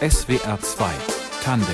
SWR 0.00 0.58
2 0.60 0.90
Tandem 1.40 1.68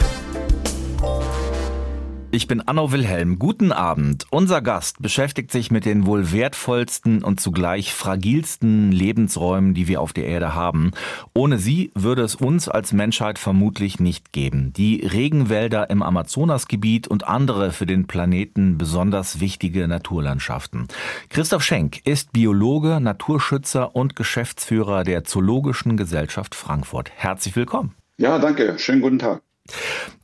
ich 2.33 2.47
bin 2.47 2.61
Anno 2.61 2.93
Wilhelm. 2.93 3.41
Guten 3.41 3.73
Abend. 3.73 4.25
Unser 4.31 4.63
Gast 4.63 5.03
beschäftigt 5.03 5.51
sich 5.51 5.73
mit 5.73 5.85
den 5.85 6.07
wohl 6.07 6.31
wertvollsten 6.31 7.25
und 7.25 7.41
zugleich 7.41 7.93
fragilsten 7.93 8.93
Lebensräumen, 8.93 9.75
die 9.75 9.89
wir 9.89 10.01
auf 10.01 10.13
der 10.13 10.27
Erde 10.27 10.55
haben. 10.55 10.93
Ohne 11.35 11.59
sie 11.59 11.91
würde 11.97 12.23
es 12.23 12.37
uns 12.37 12.69
als 12.69 12.93
Menschheit 12.93 13.37
vermutlich 13.41 13.99
nicht 13.99 14.33
geben. 14.33 14.73
Die 14.75 15.05
Regenwälder 15.05 15.91
im 15.91 16.05
Amazonasgebiet 16.05 17.09
und 17.09 17.27
andere 17.27 17.73
für 17.73 17.87
den 17.87 18.07
Planeten 18.07 18.79
besonders 18.79 19.41
wichtige 19.41 19.89
Naturlandschaften. 19.89 20.87
Christoph 21.31 21.65
Schenk 21.65 22.07
ist 22.07 22.33
Biologe, 22.33 23.01
Naturschützer 23.01 23.97
und 23.97 24.15
Geschäftsführer 24.15 25.03
der 25.03 25.25
Zoologischen 25.25 25.97
Gesellschaft 25.97 26.55
Frankfurt. 26.55 27.11
Herzlich 27.17 27.57
willkommen. 27.57 28.00
Ja, 28.21 28.39
danke. 28.39 28.79
Schönen 28.79 29.01
guten 29.01 29.19
Tag. 29.19 29.41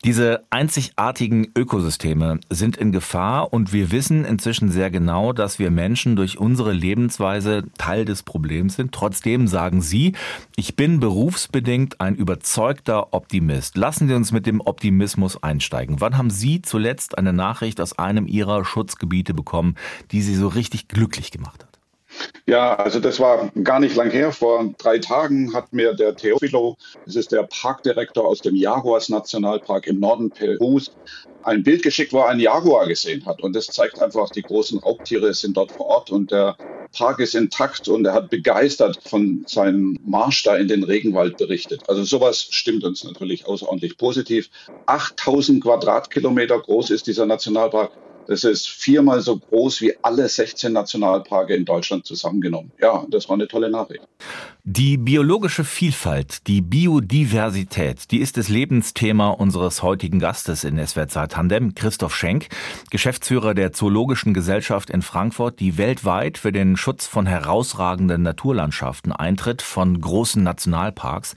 Diese 0.05 0.45
einzigartigen 0.51 1.51
Ökosysteme 1.57 2.41
sind 2.51 2.77
in 2.77 2.93
Gefahr 2.93 3.55
und 3.55 3.73
wir 3.73 3.91
wissen 3.91 4.27
inzwischen 4.27 4.71
sehr 4.71 4.91
genau, 4.91 5.33
dass 5.33 5.59
wir 5.59 5.71
Menschen 5.71 6.15
durch 6.15 6.37
unsere 6.37 6.73
Lebensweise 6.75 7.65
Teil 7.79 8.05
des 8.05 8.23
Problems 8.23 8.77
sind. 8.77 8.93
Trotzdem 8.93 9.49
sagen 9.49 9.81
Sie, 9.81 10.13
ich 10.57 10.77
bin 10.77 11.01
berufsbedingt 11.01 12.03
ein 12.03 12.17
überzeugter 12.17 13.15
Optimist. 13.15 13.79
Lassen 13.79 14.09
Sie 14.09 14.15
uns 14.15 14.31
mit 14.31 14.45
dem 14.45 14.61
Optimismus 14.61 15.43
einsteigen. 15.43 15.97
Wann 15.99 16.19
haben 16.19 16.31
Sie 16.31 16.61
zuletzt 16.61 17.17
eine 17.17 17.33
Nachricht 17.33 17.81
aus 17.81 17.99
einem 17.99 18.27
Ihrer 18.27 18.63
Schutzgebiete 18.67 19.33
bekommen, 19.33 19.75
die 20.13 20.21
Sie 20.21 20.35
so 20.35 20.49
richtig 20.49 20.89
glücklich 20.89 21.31
gemacht 21.31 21.63
hat? 21.63 21.66
Ja, 22.47 22.77
also 22.77 23.01
das 23.01 23.19
war 23.19 23.51
gar 23.65 23.81
nicht 23.81 23.97
lang 23.97 24.11
her. 24.11 24.33
Vor 24.33 24.73
drei 24.79 24.99
Tagen 24.99 25.53
hat 25.55 25.73
mir 25.73 25.95
der 25.95 26.15
Teofilo, 26.15 26.77
das 27.05 27.17
ist 27.17 27.33
der 27.33 27.43
Parkdirektor 27.43 28.25
aus 28.25 28.41
dem 28.41 28.55
Jaguars 28.55 29.09
Nationalpark 29.09 29.87
im 29.87 29.99
Norden 29.99 30.31
Perus, 30.31 30.93
ein 31.43 31.63
Bild 31.63 31.83
geschickt, 31.83 32.13
wo 32.13 32.19
er 32.19 32.29
einen 32.29 32.41
Jaguar 32.41 32.87
gesehen 32.87 33.25
hat. 33.27 33.43
Und 33.43 33.55
das 33.55 33.67
zeigt 33.67 34.01
einfach, 34.01 34.31
die 34.31 34.43
großen 34.43 34.79
Raubtiere 34.79 35.33
sind 35.35 35.57
dort 35.57 35.73
vor 35.73 35.87
Ort 35.87 36.11
und 36.11 36.31
der 36.31 36.57
Park 36.93 37.21
ist 37.21 37.35
intakt 37.35 37.89
und 37.89 38.05
er 38.05 38.15
hat 38.15 38.31
begeistert 38.31 39.01
von 39.05 39.45
seinem 39.47 39.99
Marsch 40.05 40.43
da 40.45 40.57
in 40.57 40.69
den 40.69 40.83
Regenwald 40.83 41.37
berichtet. 41.37 41.83
Also 41.89 42.05
sowas 42.05 42.47
stimmt 42.51 42.85
uns 42.85 43.05
natürlich 43.05 43.47
außerordentlich 43.47 43.99
positiv. 43.99 44.51
8000 44.87 45.63
Quadratkilometer 45.63 46.59
groß 46.59 46.91
ist 46.91 47.07
dieser 47.07 47.27
Nationalpark. 47.27 47.91
Das 48.27 48.43
ist 48.45 48.69
viermal 48.69 49.21
so 49.21 49.39
groß 49.39 49.81
wie 49.83 49.95
alle 50.03 50.29
16 50.29 50.73
Nationalparke 50.73 51.55
in 51.55 51.65
Deutschland 51.65 52.07
zusammengenommen. 52.07 52.73
Ja, 52.81 53.05
das 53.09 53.29
war 53.29 53.35
eine 53.35 53.47
tolle 53.47 53.71
Nachricht. 53.71 54.03
Die 54.65 54.97
biologische 54.97 55.63
Vielfalt, 55.63 56.49
die 56.49 56.61
Biodiversität, 56.61 58.11
die 58.11 58.19
ist 58.19 58.37
das 58.37 58.49
Lebensthema 58.49 59.29
unseres 59.31 59.85
heutigen 59.85 60.19
Gastes 60.19 60.65
in 60.65 60.85
SWR 60.85 61.07
2 61.07 61.27
Tandem, 61.29 61.75
Christoph 61.77 62.17
Schenk, 62.17 62.49
Geschäftsführer 62.91 63.55
der 63.55 63.73
Zoologischen 63.73 64.35
Gesellschaft 64.35 64.91
in 64.91 65.03
Frankfurt, 65.03 65.61
die 65.61 65.79
weltweit 65.79 66.37
für 66.37 66.51
den 66.51 66.77
Schutz 66.77 67.07
von 67.07 67.27
herausragenden 67.27 68.23
Naturlandschaften 68.23 69.13
eintritt, 69.13 69.63
von 69.63 70.01
großen 70.01 70.43
Nationalparks. 70.43 71.37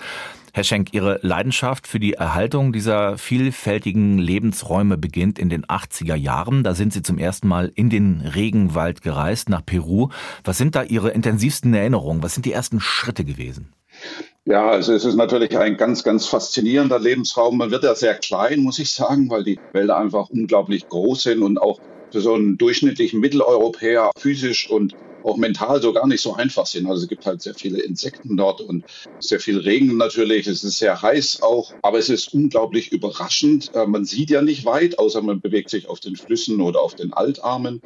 Herr 0.60 0.66
Schenk, 0.66 0.94
Ihre 0.94 1.20
Leidenschaft 1.22 1.88
für 1.88 2.02
die 2.02 2.16
Erhaltung 2.16 2.74
dieser 2.74 3.18
vielfältigen 3.18 4.18
Lebensräume 4.18 4.98
beginnt 4.98 5.40
in 5.40 5.48
den 5.48 5.64
80er 5.64 6.16
Jahren. 6.16 6.66
Da 6.66 6.76
sind 6.76 6.92
Sie 6.92 7.02
zum 7.02 7.18
ersten 7.18 7.48
Mal 7.48 7.72
in 7.76 7.90
den 7.90 8.20
Regenwald 8.20 9.02
gereist, 9.02 9.48
nach 9.48 9.66
Peru. 9.66 10.10
Was 10.44 10.58
sind 10.58 10.76
da 10.76 10.84
Ihre 10.84 11.12
intensivsten 11.12 11.74
Erinnerungen? 11.74 12.22
Was 12.24 12.34
sind 12.34 12.46
die 12.46 12.52
ersten 12.52 12.82
Schritte 12.82 13.24
gewesen? 13.24 13.72
Ja, 14.44 14.68
also 14.68 14.92
es 14.92 15.06
ist 15.06 15.16
natürlich 15.16 15.58
ein 15.58 15.78
ganz, 15.78 16.04
ganz 16.04 16.26
faszinierender 16.26 17.00
Lebensraum. 17.00 17.58
Man 17.58 17.72
wird 17.72 17.86
ja 17.86 17.96
sehr 17.96 18.16
klein, 18.16 18.60
muss 18.60 18.80
ich 18.80 18.92
sagen, 18.92 19.30
weil 19.30 19.46
die 19.46 19.62
Wälder 19.72 19.98
einfach 19.98 20.30
unglaublich 20.30 20.90
groß 20.90 21.24
sind 21.24 21.42
und 21.42 21.58
auch 21.58 21.80
für 22.12 22.20
so 22.20 22.34
einen 22.34 22.58
durchschnittlichen 22.58 23.22
Mitteleuropäer 23.22 24.12
physisch 24.18 24.70
und 24.70 24.94
auch 25.24 25.38
mental 25.38 25.82
so 25.82 25.94
gar 25.94 26.08
nicht 26.08 26.22
so 26.22 26.34
einfach 26.34 26.66
sind. 26.66 26.88
Also 26.88 27.04
es 27.04 27.10
gibt 27.10 27.26
halt 27.26 27.42
sehr 27.42 27.54
viele 27.54 27.80
Insekten 27.80 28.38
dort 28.38 28.62
und 28.62 28.84
sehr 29.20 29.40
viel 29.40 29.60
Regen 29.60 29.98
natürlich. 29.98 30.48
Es 30.48 30.64
ist 30.64 30.80
sehr 30.80 31.02
heiß 31.02 31.42
auch, 31.42 31.74
aber 31.82 32.00
es 32.00 32.10
ist 32.10 32.34
unglaublich 32.34 32.92
überraschend. 32.92 33.74
Äh, 33.74 33.86
man 33.86 34.06
sieht 34.06 34.30
ja 34.30 34.42
nicht 34.42 34.66
weit, 34.66 35.00
außer 35.00 35.22
man 35.22 35.42
bewegt 35.42 35.70
sich 35.70 35.88
auf 35.88 36.00
den 36.00 36.16
Flüssen 36.16 36.62
oder 36.62 36.82
auf 36.82 36.96
den 36.96 37.14
Altarmen. 37.14 37.82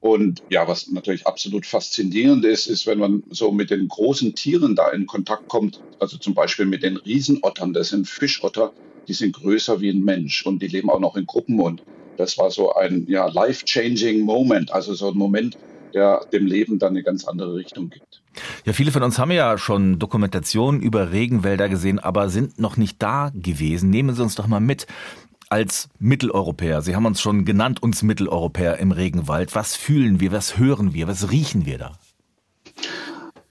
Und 0.00 0.42
ja, 0.48 0.66
was 0.68 0.88
natürlich 0.88 1.26
absolut 1.26 1.66
faszinierend 1.66 2.44
ist, 2.44 2.66
ist, 2.66 2.86
wenn 2.86 2.98
man 2.98 3.22
so 3.30 3.50
mit 3.50 3.70
den 3.70 3.88
großen 3.88 4.34
Tieren 4.34 4.76
da 4.76 4.90
in 4.90 5.06
Kontakt 5.06 5.48
kommt, 5.48 5.80
also 5.98 6.16
zum 6.16 6.34
Beispiel 6.34 6.66
mit 6.66 6.82
den 6.82 6.96
Riesenottern, 6.96 7.72
das 7.72 7.88
sind 7.88 8.06
Fischotter, 8.06 8.72
die 9.08 9.12
sind 9.12 9.34
größer 9.34 9.80
wie 9.80 9.90
ein 9.90 10.04
Mensch 10.04 10.46
und 10.46 10.62
die 10.62 10.68
leben 10.68 10.90
auch 10.90 11.00
noch 11.00 11.16
in 11.16 11.26
Gruppen 11.26 11.60
und 11.60 11.82
das 12.16 12.36
war 12.36 12.50
so 12.50 12.74
ein 12.74 13.06
ja, 13.08 13.26
life-changing 13.26 14.20
Moment, 14.20 14.72
also 14.72 14.92
so 14.94 15.08
ein 15.08 15.16
Moment, 15.16 15.56
der 15.94 16.26
dem 16.32 16.46
Leben 16.46 16.78
dann 16.78 16.90
eine 16.90 17.02
ganz 17.02 17.26
andere 17.26 17.54
Richtung 17.54 17.90
gibt. 17.90 18.22
Ja, 18.64 18.72
viele 18.72 18.92
von 18.92 19.02
uns 19.02 19.18
haben 19.18 19.30
ja 19.30 19.58
schon 19.58 19.98
Dokumentationen 19.98 20.80
über 20.80 21.12
Regenwälder 21.12 21.68
gesehen, 21.68 21.98
aber 21.98 22.28
sind 22.28 22.58
noch 22.58 22.76
nicht 22.76 23.02
da 23.02 23.30
gewesen. 23.34 23.90
Nehmen 23.90 24.14
Sie 24.14 24.22
uns 24.22 24.34
doch 24.34 24.46
mal 24.46 24.60
mit 24.60 24.86
als 25.48 25.88
Mitteleuropäer. 25.98 26.82
Sie 26.82 26.94
haben 26.94 27.06
uns 27.06 27.20
schon 27.20 27.44
genannt, 27.44 27.82
uns 27.82 28.02
Mitteleuropäer 28.02 28.78
im 28.78 28.92
Regenwald. 28.92 29.54
Was 29.54 29.76
fühlen 29.76 30.20
wir, 30.20 30.32
was 30.32 30.58
hören 30.58 30.92
wir, 30.92 31.08
was 31.08 31.30
riechen 31.30 31.66
wir 31.66 31.78
da? 31.78 31.98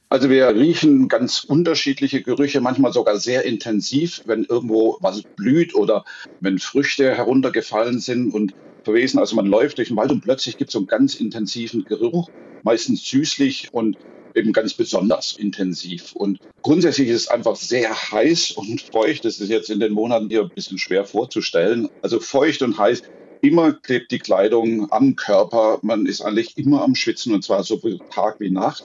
Also 0.09 0.30
wir 0.30 0.48
riechen 0.56 1.09
ganz 1.09 1.44
unterschiedliche 1.44 2.22
Gerüche, 2.22 2.62
manchmal 2.62 2.94
sogar 2.94 3.18
sehr 3.18 3.44
intensiv, 3.44 4.22
wenn 4.25 4.46
irgendwo 4.46 4.98
was 5.02 5.24
blüht 5.24 5.75
oder 5.75 6.06
wenn 6.40 6.59
Früchte 6.59 7.14
heruntergefallen 7.14 8.00
sind 8.00 8.34
und 8.34 8.54
verwesen. 8.88 9.20
Also 9.20 9.36
man 9.36 9.46
läuft 9.46 9.78
durch 9.78 9.90
den 9.90 9.98
Wald 9.98 10.12
und 10.12 10.22
plötzlich 10.22 10.58
gibt 10.58 10.70
es 10.70 10.74
so 10.74 10.80
einen 10.80 10.88
ganz 10.88 11.16
intensiven 11.16 11.84
Geruch, 11.84 12.30
meistens 12.64 13.06
süßlich 13.06 13.70
und 13.74 13.98
eben 14.34 14.53
ganz 14.53 14.74
besonders 14.74 15.36
intensiv. 15.38 16.14
Und 16.14 16.40
grundsätzlich 16.62 17.09
ist 17.09 17.22
es 17.22 17.28
einfach 17.28 17.56
sehr 17.56 17.94
heiß 18.12 18.52
und 18.52 18.81
feucht. 18.81 19.25
Das 19.25 19.40
ist 19.40 19.50
jetzt 19.50 19.70
in 19.70 19.80
den 19.80 19.94
Monaten 19.94 20.30
hier 20.30 20.42
ein 20.42 20.50
bisschen 20.50 20.78
schwer 20.78 21.06
vorzustellen. 21.06 21.90
Also 22.02 22.20
feucht 22.20 22.62
und 22.62 22.78
heiß 22.78 23.03
Immer 23.42 23.74
klebt 23.74 24.12
die 24.12 24.20
Kleidung 24.20 24.92
am 24.92 25.16
Körper. 25.16 25.80
Man 25.81 26.06
ist 26.06 26.22
eigentlich 26.22 26.58
immer 26.58 26.84
am 26.84 26.96
Schwitzen 26.96 27.34
und 27.34 27.44
zwar 27.44 27.64
sowohl 27.64 28.00
Tag 28.12 28.40
wie 28.40 28.50
Nacht. 28.50 28.84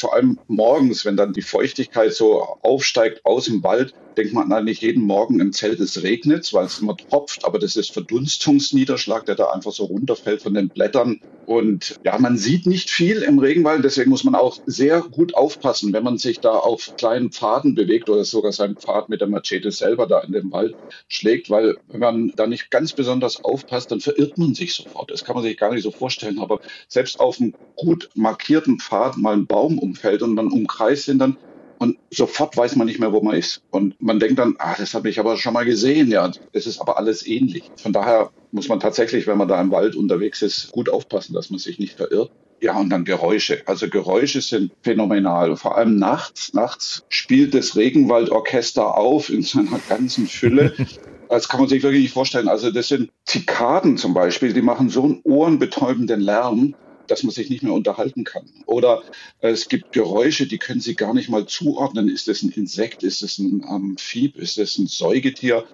Vor 0.00 0.14
allem 0.14 0.40
morgens, 0.46 1.04
wenn 1.04 1.16
dann 1.16 1.32
die 1.32 1.42
Feuchtigkeit 1.42 2.14
so 2.14 2.42
aufsteigt 2.62 3.24
aus 3.24 3.44
dem 3.46 3.62
Wald, 3.62 3.94
denkt 4.16 4.32
man 4.32 4.52
eigentlich 4.52 4.80
jeden 4.80 5.04
Morgen 5.04 5.40
im 5.40 5.52
Zelt, 5.52 5.80
es 5.80 6.02
regnet, 6.02 6.52
weil 6.52 6.66
es 6.66 6.78
immer 6.78 6.96
tropft, 6.96 7.44
aber 7.44 7.58
das 7.58 7.76
ist 7.76 7.92
Verdunstungsniederschlag, 7.92 9.24
der 9.26 9.36
da 9.36 9.50
einfach 9.50 9.72
so 9.72 9.84
runterfällt 9.84 10.42
von 10.42 10.54
den 10.54 10.70
Blättern. 10.70 11.20
Und 11.44 11.96
ja, 12.04 12.16
man 12.18 12.36
sieht 12.38 12.66
nicht 12.66 12.90
viel 12.90 13.22
im 13.22 13.38
Regenwald, 13.40 13.82
deswegen 13.84 14.10
muss 14.10 14.22
man 14.24 14.36
auch 14.36 14.58
sehr 14.66 15.00
gut 15.02 15.34
aufpassen, 15.34 15.92
wenn 15.92 16.04
man 16.04 16.16
sich 16.16 16.40
da 16.40 16.50
auf 16.52 16.92
kleinen 16.96 17.32
Pfaden 17.32 17.74
bewegt 17.74 18.08
oder 18.08 18.24
sogar 18.24 18.52
seinen 18.52 18.76
Pfad 18.78 19.08
mit 19.08 19.20
der 19.20 19.28
Machete 19.28 19.72
selber 19.72 20.06
da 20.06 20.20
in 20.20 20.32
den 20.32 20.52
Wald 20.52 20.76
schlägt, 21.08 21.50
weil 21.50 21.76
wenn 21.88 22.00
man 22.00 22.32
da 22.36 22.46
nicht 22.46 22.70
ganz 22.70 22.92
besonders 22.92 23.42
aufpasst, 23.42 23.90
dann 23.90 24.00
verirrt 24.00 24.38
man 24.38 24.54
sich 24.54 24.74
sofort. 24.74 25.10
Das 25.10 25.24
kann 25.24 25.34
man 25.34 25.42
sich 25.42 25.56
gar 25.56 25.72
nicht 25.74 25.82
so 25.82 25.90
vorstellen, 25.90 26.38
aber 26.38 26.60
selbst 26.88 27.18
auf 27.18 27.40
einem 27.40 27.56
gut 27.74 28.10
markierten 28.14 28.78
Pfad 28.78 29.16
mal 29.16 29.34
ein 29.34 29.46
Baum 29.46 29.78
umfällt 29.90 30.22
und 30.22 30.34
man 30.34 30.48
umkreist 30.48 31.08
ihn 31.08 31.18
dann, 31.18 31.36
und 31.80 31.96
sofort 32.10 32.58
weiß 32.58 32.76
man 32.76 32.86
nicht 32.86 33.00
mehr, 33.00 33.14
wo 33.14 33.22
man 33.22 33.34
ist. 33.34 33.62
Und 33.70 34.00
man 34.02 34.20
denkt 34.20 34.38
dann, 34.38 34.54
ah, 34.58 34.74
das 34.76 34.92
habe 34.92 35.08
ich 35.08 35.18
aber 35.18 35.38
schon 35.38 35.54
mal 35.54 35.64
gesehen. 35.64 36.10
Ja, 36.10 36.30
es 36.52 36.66
ist 36.66 36.78
aber 36.78 36.98
alles 36.98 37.26
ähnlich. 37.26 37.70
Von 37.76 37.94
daher 37.94 38.30
muss 38.52 38.68
man 38.68 38.80
tatsächlich, 38.80 39.26
wenn 39.26 39.38
man 39.38 39.48
da 39.48 39.58
im 39.58 39.70
Wald 39.70 39.96
unterwegs 39.96 40.42
ist, 40.42 40.72
gut 40.72 40.90
aufpassen, 40.90 41.32
dass 41.32 41.48
man 41.48 41.58
sich 41.58 41.78
nicht 41.78 41.96
verirrt. 41.96 42.30
Ja, 42.60 42.78
und 42.78 42.90
dann 42.90 43.06
Geräusche. 43.06 43.62
Also 43.64 43.88
Geräusche 43.88 44.42
sind 44.42 44.72
phänomenal. 44.82 45.56
Vor 45.56 45.78
allem 45.78 45.96
nachts. 45.96 46.52
Nachts 46.52 47.02
spielt 47.08 47.54
das 47.54 47.74
Regenwaldorchester 47.76 48.98
auf 48.98 49.30
in 49.30 49.42
seiner 49.42 49.80
ganzen 49.88 50.26
Fülle. 50.26 50.74
Das 51.30 51.48
kann 51.48 51.60
man 51.60 51.68
sich 51.68 51.84
wirklich 51.84 52.02
nicht 52.02 52.12
vorstellen. 52.12 52.48
Also 52.48 52.72
das 52.72 52.88
sind 52.88 53.08
Zikaden 53.24 53.96
zum 53.96 54.14
Beispiel, 54.14 54.52
die 54.52 54.62
machen 54.62 54.88
so 54.88 55.04
einen 55.04 55.20
ohrenbetäubenden 55.22 56.20
Lärm 56.20 56.74
dass 57.10 57.22
man 57.22 57.32
sich 57.32 57.50
nicht 57.50 57.62
mehr 57.62 57.72
unterhalten 57.72 58.24
kann. 58.24 58.44
Oder 58.66 59.02
es 59.40 59.68
gibt 59.68 59.92
Geräusche, 59.92 60.46
die 60.46 60.58
können 60.58 60.80
Sie 60.80 60.94
gar 60.94 61.12
nicht 61.12 61.28
mal 61.28 61.46
zuordnen. 61.46 62.08
Ist 62.08 62.28
das 62.28 62.42
ein 62.42 62.50
Insekt? 62.50 63.02
Ist 63.02 63.22
das 63.22 63.38
ein 63.38 63.64
Amphib? 63.64 64.36
Ist 64.36 64.58
das 64.58 64.78
ein 64.78 64.86
Säugetier? 64.86 65.64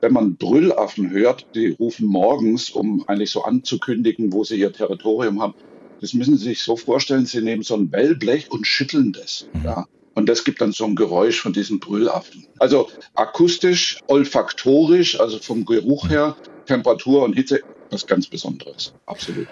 Wenn 0.00 0.12
man 0.12 0.36
Brüllaffen 0.36 1.10
hört, 1.10 1.46
die 1.54 1.68
rufen 1.68 2.06
morgens, 2.06 2.70
um 2.70 3.04
eigentlich 3.08 3.30
so 3.30 3.42
anzukündigen, 3.42 4.32
wo 4.32 4.44
sie 4.44 4.56
ihr 4.56 4.72
Territorium 4.72 5.42
haben. 5.42 5.54
Das 6.00 6.12
müssen 6.12 6.36
Sie 6.36 6.44
sich 6.44 6.62
so 6.62 6.76
vorstellen, 6.76 7.24
Sie 7.24 7.40
nehmen 7.40 7.62
so 7.62 7.74
ein 7.74 7.90
Wellblech 7.90 8.50
und 8.50 8.66
schütteln 8.66 9.12
das. 9.12 9.48
Mhm. 9.54 9.64
Ja. 9.64 9.86
Und 10.14 10.28
das 10.28 10.44
gibt 10.44 10.60
dann 10.60 10.72
so 10.72 10.84
ein 10.84 10.96
Geräusch 10.96 11.40
von 11.40 11.52
diesen 11.52 11.78
Brüllaffen. 11.78 12.46
Also 12.58 12.88
akustisch, 13.14 13.98
olfaktorisch, 14.06 15.20
also 15.20 15.38
vom 15.38 15.64
Geruch 15.66 16.08
her, 16.08 16.36
Temperatur 16.66 17.22
und 17.22 17.34
Hitze, 17.34 17.60
was 17.90 18.06
ganz 18.06 18.26
Besonderes. 18.26 18.94
Absolut. 19.04 19.46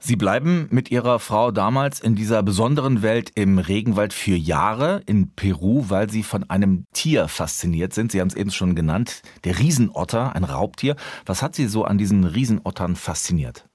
Sie 0.00 0.16
bleiben 0.16 0.68
mit 0.70 0.90
Ihrer 0.90 1.18
Frau 1.18 1.50
damals 1.50 2.00
in 2.00 2.14
dieser 2.14 2.42
besonderen 2.42 3.02
Welt 3.02 3.32
im 3.34 3.58
Regenwald 3.58 4.12
für 4.12 4.36
Jahre 4.36 5.02
in 5.06 5.32
Peru, 5.34 5.86
weil 5.88 6.08
Sie 6.08 6.22
von 6.22 6.48
einem 6.48 6.84
Tier 6.92 7.28
fasziniert 7.28 7.92
sind. 7.92 8.12
Sie 8.12 8.20
haben 8.20 8.28
es 8.28 8.36
eben 8.36 8.50
schon 8.50 8.74
genannt, 8.74 9.22
der 9.44 9.58
Riesenotter, 9.58 10.34
ein 10.34 10.44
Raubtier. 10.44 10.96
Was 11.26 11.42
hat 11.42 11.54
Sie 11.54 11.66
so 11.66 11.84
an 11.84 11.98
diesen 11.98 12.24
Riesenottern 12.24 12.96
fasziniert? 12.96 13.68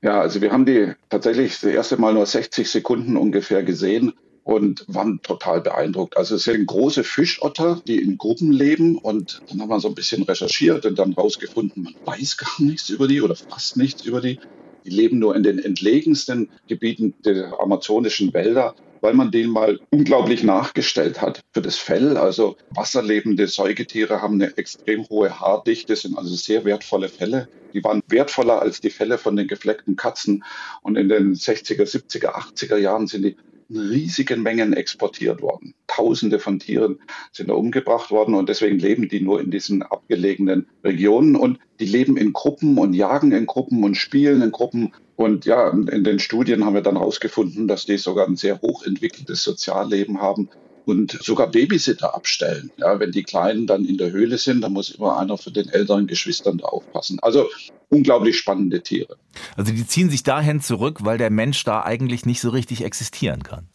Ja, 0.00 0.20
also 0.20 0.40
wir 0.40 0.52
haben 0.52 0.64
die 0.64 0.92
tatsächlich 1.08 1.54
das 1.54 1.64
erste 1.64 1.96
Mal 1.96 2.14
nur 2.14 2.24
60 2.24 2.70
Sekunden 2.70 3.16
ungefähr 3.16 3.64
gesehen 3.64 4.12
und 4.44 4.84
waren 4.86 5.20
total 5.22 5.60
beeindruckt. 5.60 6.16
Also 6.16 6.36
es 6.36 6.44
sind 6.44 6.66
große 6.66 7.02
Fischotter, 7.02 7.82
die 7.86 8.00
in 8.00 8.16
Gruppen 8.16 8.52
leben 8.52 8.96
und 8.96 9.42
dann 9.48 9.60
haben 9.60 9.68
wir 9.68 9.80
so 9.80 9.88
ein 9.88 9.94
bisschen 9.94 10.22
recherchiert 10.22 10.86
und 10.86 10.98
dann 10.98 11.14
rausgefunden, 11.14 11.82
man 11.82 11.94
weiß 12.04 12.36
gar 12.36 12.62
nichts 12.62 12.88
über 12.90 13.08
die 13.08 13.20
oder 13.20 13.34
fast 13.34 13.76
nichts 13.76 14.04
über 14.04 14.20
die. 14.20 14.38
Die 14.84 14.90
leben 14.90 15.18
nur 15.18 15.36
in 15.36 15.42
den 15.42 15.58
entlegensten 15.58 16.50
Gebieten 16.66 17.14
der 17.24 17.60
amazonischen 17.60 18.32
Wälder, 18.32 18.74
weil 19.00 19.14
man 19.14 19.30
denen 19.30 19.52
mal 19.52 19.78
unglaublich 19.90 20.42
nachgestellt 20.42 21.20
hat 21.20 21.40
für 21.52 21.62
das 21.62 21.76
Fell. 21.76 22.16
Also 22.16 22.56
wasserlebende 22.70 23.46
Säugetiere 23.46 24.22
haben 24.22 24.34
eine 24.34 24.56
extrem 24.56 25.08
hohe 25.08 25.40
Haardichte, 25.40 25.96
sind 25.96 26.16
also 26.16 26.34
sehr 26.34 26.64
wertvolle 26.64 27.08
Felle. 27.08 27.48
Die 27.74 27.84
waren 27.84 28.02
wertvoller 28.08 28.60
als 28.60 28.80
die 28.80 28.90
Felle 28.90 29.18
von 29.18 29.36
den 29.36 29.46
gefleckten 29.46 29.96
Katzen. 29.96 30.44
Und 30.82 30.96
in 30.96 31.08
den 31.08 31.34
60er, 31.34 31.82
70er, 31.82 32.34
80er 32.34 32.76
Jahren 32.76 33.06
sind 33.06 33.22
die 33.22 33.36
in 33.68 33.76
riesigen 33.76 34.42
Mengen 34.42 34.72
exportiert 34.72 35.42
worden. 35.42 35.74
Tausende 35.86 36.38
von 36.38 36.58
Tieren 36.58 37.00
sind 37.32 37.50
da 37.50 37.54
umgebracht 37.54 38.10
worden 38.10 38.34
und 38.34 38.48
deswegen 38.48 38.78
leben 38.78 39.08
die 39.08 39.20
nur 39.20 39.40
in 39.40 39.50
diesen 39.50 39.82
abgelegenen 39.82 40.68
Regionen 40.84 41.36
und 41.36 41.58
die 41.80 41.86
leben 41.86 42.16
in 42.16 42.32
Gruppen 42.32 42.78
und 42.78 42.94
jagen 42.94 43.32
in 43.32 43.46
Gruppen 43.46 43.84
und 43.84 43.96
spielen 43.96 44.42
in 44.42 44.50
Gruppen. 44.50 44.92
Und 45.16 45.44
ja, 45.44 45.68
in 45.70 46.04
den 46.04 46.18
Studien 46.18 46.64
haben 46.64 46.74
wir 46.74 46.82
dann 46.82 46.96
herausgefunden, 46.96 47.68
dass 47.68 47.86
die 47.86 47.98
sogar 47.98 48.26
ein 48.26 48.36
sehr 48.36 48.60
hochentwickeltes 48.60 49.42
Sozialleben 49.42 50.20
haben 50.20 50.48
und 50.88 51.18
sogar 51.22 51.48
Babysitter 51.48 52.14
abstellen. 52.14 52.70
Ja, 52.78 52.98
wenn 52.98 53.12
die 53.12 53.22
Kleinen 53.22 53.66
dann 53.66 53.84
in 53.84 53.98
der 53.98 54.10
Höhle 54.10 54.38
sind, 54.38 54.62
dann 54.62 54.72
muss 54.72 54.88
immer 54.88 55.18
einer 55.18 55.36
für 55.36 55.50
den 55.50 55.68
älteren 55.68 56.06
Geschwistern 56.06 56.56
da 56.56 56.64
aufpassen. 56.64 57.18
Also 57.20 57.46
unglaublich 57.90 58.38
spannende 58.38 58.82
Tiere. 58.82 59.18
Also 59.54 59.70
die 59.72 59.86
ziehen 59.86 60.08
sich 60.08 60.22
dahin 60.22 60.62
zurück, 60.62 61.00
weil 61.02 61.18
der 61.18 61.28
Mensch 61.28 61.62
da 61.64 61.82
eigentlich 61.82 62.24
nicht 62.24 62.40
so 62.40 62.48
richtig 62.48 62.84
existieren 62.84 63.42
kann. 63.42 63.68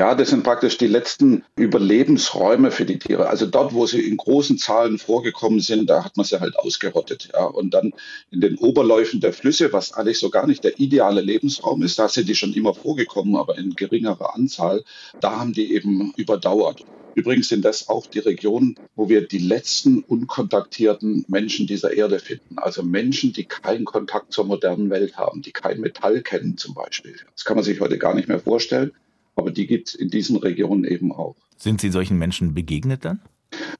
Ja, 0.00 0.14
das 0.14 0.30
sind 0.30 0.44
praktisch 0.44 0.78
die 0.78 0.86
letzten 0.86 1.44
Überlebensräume 1.56 2.70
für 2.70 2.86
die 2.86 2.98
Tiere. 2.98 3.28
Also 3.28 3.44
dort, 3.44 3.74
wo 3.74 3.84
sie 3.84 4.00
in 4.00 4.16
großen 4.16 4.56
Zahlen 4.56 4.96
vorgekommen 4.96 5.60
sind, 5.60 5.90
da 5.90 6.02
hat 6.02 6.16
man 6.16 6.24
sie 6.24 6.40
halt 6.40 6.58
ausgerottet. 6.58 7.28
Ja. 7.34 7.44
Und 7.44 7.74
dann 7.74 7.92
in 8.30 8.40
den 8.40 8.56
Oberläufen 8.56 9.20
der 9.20 9.34
Flüsse, 9.34 9.74
was 9.74 9.92
eigentlich 9.92 10.18
so 10.18 10.30
gar 10.30 10.46
nicht 10.46 10.64
der 10.64 10.80
ideale 10.80 11.20
Lebensraum 11.20 11.82
ist, 11.82 11.98
da 11.98 12.08
sind 12.08 12.30
die 12.30 12.34
schon 12.34 12.54
immer 12.54 12.72
vorgekommen, 12.72 13.36
aber 13.36 13.58
in 13.58 13.74
geringerer 13.74 14.34
Anzahl, 14.34 14.84
da 15.20 15.38
haben 15.38 15.52
die 15.52 15.74
eben 15.74 16.14
überdauert. 16.16 16.82
Übrigens 17.14 17.50
sind 17.50 17.66
das 17.66 17.90
auch 17.90 18.06
die 18.06 18.20
Regionen, 18.20 18.76
wo 18.96 19.10
wir 19.10 19.28
die 19.28 19.36
letzten 19.36 19.98
unkontaktierten 19.98 21.26
Menschen 21.28 21.66
dieser 21.66 21.92
Erde 21.92 22.20
finden. 22.20 22.58
Also 22.58 22.82
Menschen, 22.82 23.34
die 23.34 23.44
keinen 23.44 23.84
Kontakt 23.84 24.32
zur 24.32 24.46
modernen 24.46 24.88
Welt 24.88 25.18
haben, 25.18 25.42
die 25.42 25.52
kein 25.52 25.78
Metall 25.78 26.22
kennen 26.22 26.56
zum 26.56 26.72
Beispiel. 26.72 27.16
Das 27.34 27.44
kann 27.44 27.56
man 27.56 27.64
sich 27.64 27.80
heute 27.80 27.98
gar 27.98 28.14
nicht 28.14 28.28
mehr 28.28 28.40
vorstellen. 28.40 28.92
Aber 29.40 29.52
die 29.52 29.66
gibt 29.66 29.88
es 29.88 29.94
in 29.94 30.10
diesen 30.10 30.36
Regionen 30.36 30.84
eben 30.84 31.12
auch. 31.12 31.34
Sind 31.56 31.80
Sie 31.80 31.88
solchen 31.88 32.18
Menschen 32.18 32.52
begegnet 32.52 33.06
dann? 33.06 33.22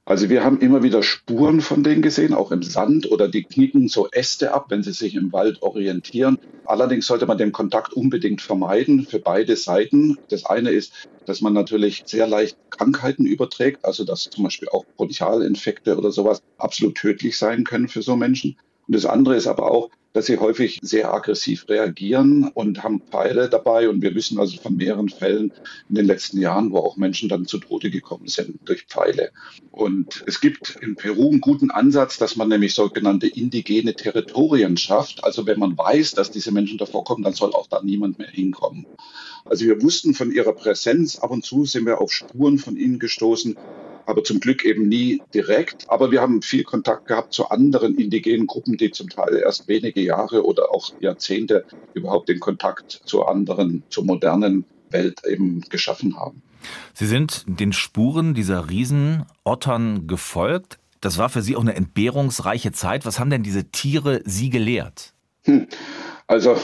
Also 0.05 0.27
wir 0.27 0.43
haben 0.43 0.59
immer 0.59 0.81
wieder 0.81 1.03
Spuren 1.03 1.61
von 1.61 1.83
denen 1.83 2.01
gesehen, 2.01 2.33
auch 2.33 2.51
im 2.51 2.63
Sand 2.63 3.11
oder 3.11 3.27
die 3.27 3.43
knicken 3.43 3.87
so 3.87 4.09
Äste 4.09 4.55
ab, 4.55 4.65
wenn 4.69 4.81
sie 4.81 4.91
sich 4.91 5.13
im 5.13 5.31
Wald 5.31 5.61
orientieren. 5.61 6.39
Allerdings 6.65 7.05
sollte 7.05 7.27
man 7.27 7.37
den 7.37 7.51
Kontakt 7.51 7.93
unbedingt 7.93 8.41
vermeiden 8.41 9.05
für 9.05 9.19
beide 9.19 9.55
Seiten. 9.55 10.17
Das 10.29 10.47
eine 10.47 10.71
ist, 10.71 11.07
dass 11.27 11.41
man 11.41 11.53
natürlich 11.53 12.01
sehr 12.07 12.25
leicht 12.25 12.57
Krankheiten 12.71 13.27
überträgt, 13.27 13.85
also 13.85 14.03
dass 14.03 14.31
zum 14.31 14.43
Beispiel 14.45 14.69
auch 14.69 14.83
Bronchialinfekte 14.97 15.95
oder 15.95 16.11
sowas 16.11 16.41
absolut 16.57 16.95
tödlich 16.95 17.37
sein 17.37 17.65
können 17.65 17.87
für 17.87 18.01
so 18.01 18.15
Menschen. 18.15 18.57
Und 18.91 18.95
das 18.95 19.05
andere 19.05 19.37
ist 19.37 19.47
aber 19.47 19.71
auch, 19.71 19.89
dass 20.11 20.25
sie 20.25 20.37
häufig 20.37 20.77
sehr 20.81 21.13
aggressiv 21.13 21.69
reagieren 21.69 22.51
und 22.53 22.83
haben 22.83 22.99
Pfeile 22.99 23.47
dabei. 23.47 23.87
Und 23.87 24.01
wir 24.01 24.13
wissen 24.15 24.37
also 24.37 24.57
von 24.57 24.75
mehreren 24.75 25.07
Fällen 25.07 25.53
in 25.87 25.95
den 25.95 26.05
letzten 26.05 26.41
Jahren, 26.41 26.73
wo 26.73 26.79
auch 26.79 26.97
Menschen 26.97 27.29
dann 27.29 27.45
zu 27.45 27.59
Tode 27.59 27.89
gekommen 27.89 28.27
sind 28.27 28.59
durch 28.65 28.83
Pfeile. 28.87 29.31
Und 29.71 30.25
es 30.27 30.41
gibt 30.41 30.77
in 30.81 30.97
Peru 30.97 31.29
einen 31.29 31.39
guten 31.39 31.71
Ansatz, 31.71 32.17
dass 32.17 32.35
man 32.35 32.49
nämlich 32.49 32.73
sogenannte 32.73 33.27
indigene 33.27 33.93
Territorien 33.93 34.75
schafft. 34.75 35.23
Also 35.23 35.47
wenn 35.47 35.59
man 35.59 35.77
weiß, 35.77 36.11
dass 36.11 36.29
diese 36.29 36.51
Menschen 36.51 36.77
davor 36.77 37.05
kommen, 37.05 37.23
dann 37.23 37.31
soll 37.31 37.53
auch 37.53 37.67
da 37.67 37.81
niemand 37.81 38.19
mehr 38.19 38.27
hinkommen. 38.27 38.85
Also 39.45 39.63
wir 39.63 39.81
wussten 39.81 40.13
von 40.13 40.33
ihrer 40.33 40.51
Präsenz. 40.51 41.17
Ab 41.17 41.31
und 41.31 41.45
zu 41.45 41.63
sind 41.63 41.85
wir 41.85 42.01
auf 42.01 42.11
Spuren 42.11 42.57
von 42.57 42.75
ihnen 42.75 42.99
gestoßen 42.99 43.55
aber 44.05 44.23
zum 44.23 44.39
Glück 44.39 44.65
eben 44.65 44.87
nie 44.87 45.21
direkt. 45.33 45.89
Aber 45.89 46.11
wir 46.11 46.21
haben 46.21 46.41
viel 46.41 46.63
Kontakt 46.63 47.07
gehabt 47.07 47.33
zu 47.33 47.49
anderen 47.49 47.97
indigenen 47.97 48.47
Gruppen, 48.47 48.77
die 48.77 48.91
zum 48.91 49.09
Teil 49.09 49.35
erst 49.37 49.67
wenige 49.67 50.01
Jahre 50.01 50.45
oder 50.45 50.71
auch 50.71 50.91
Jahrzehnte 50.99 51.65
überhaupt 51.93 52.29
den 52.29 52.39
Kontakt 52.39 53.01
zu 53.05 53.25
anderen, 53.25 53.83
zur 53.89 54.05
modernen 54.05 54.65
Welt 54.89 55.21
eben 55.25 55.61
geschaffen 55.69 56.17
haben. 56.17 56.41
Sie 56.93 57.07
sind 57.07 57.43
den 57.47 57.73
Spuren 57.73 58.33
dieser 58.33 58.69
Riesenottern 58.69 60.07
gefolgt. 60.07 60.77
Das 60.99 61.17
war 61.17 61.29
für 61.29 61.41
Sie 61.41 61.55
auch 61.55 61.61
eine 61.61 61.75
entbehrungsreiche 61.75 62.71
Zeit. 62.71 63.05
Was 63.05 63.19
haben 63.19 63.31
denn 63.31 63.43
diese 63.43 63.71
Tiere 63.71 64.21
Sie 64.25 64.49
gelehrt? 64.49 65.13
Hm. 65.43 65.67
Also 66.31 66.55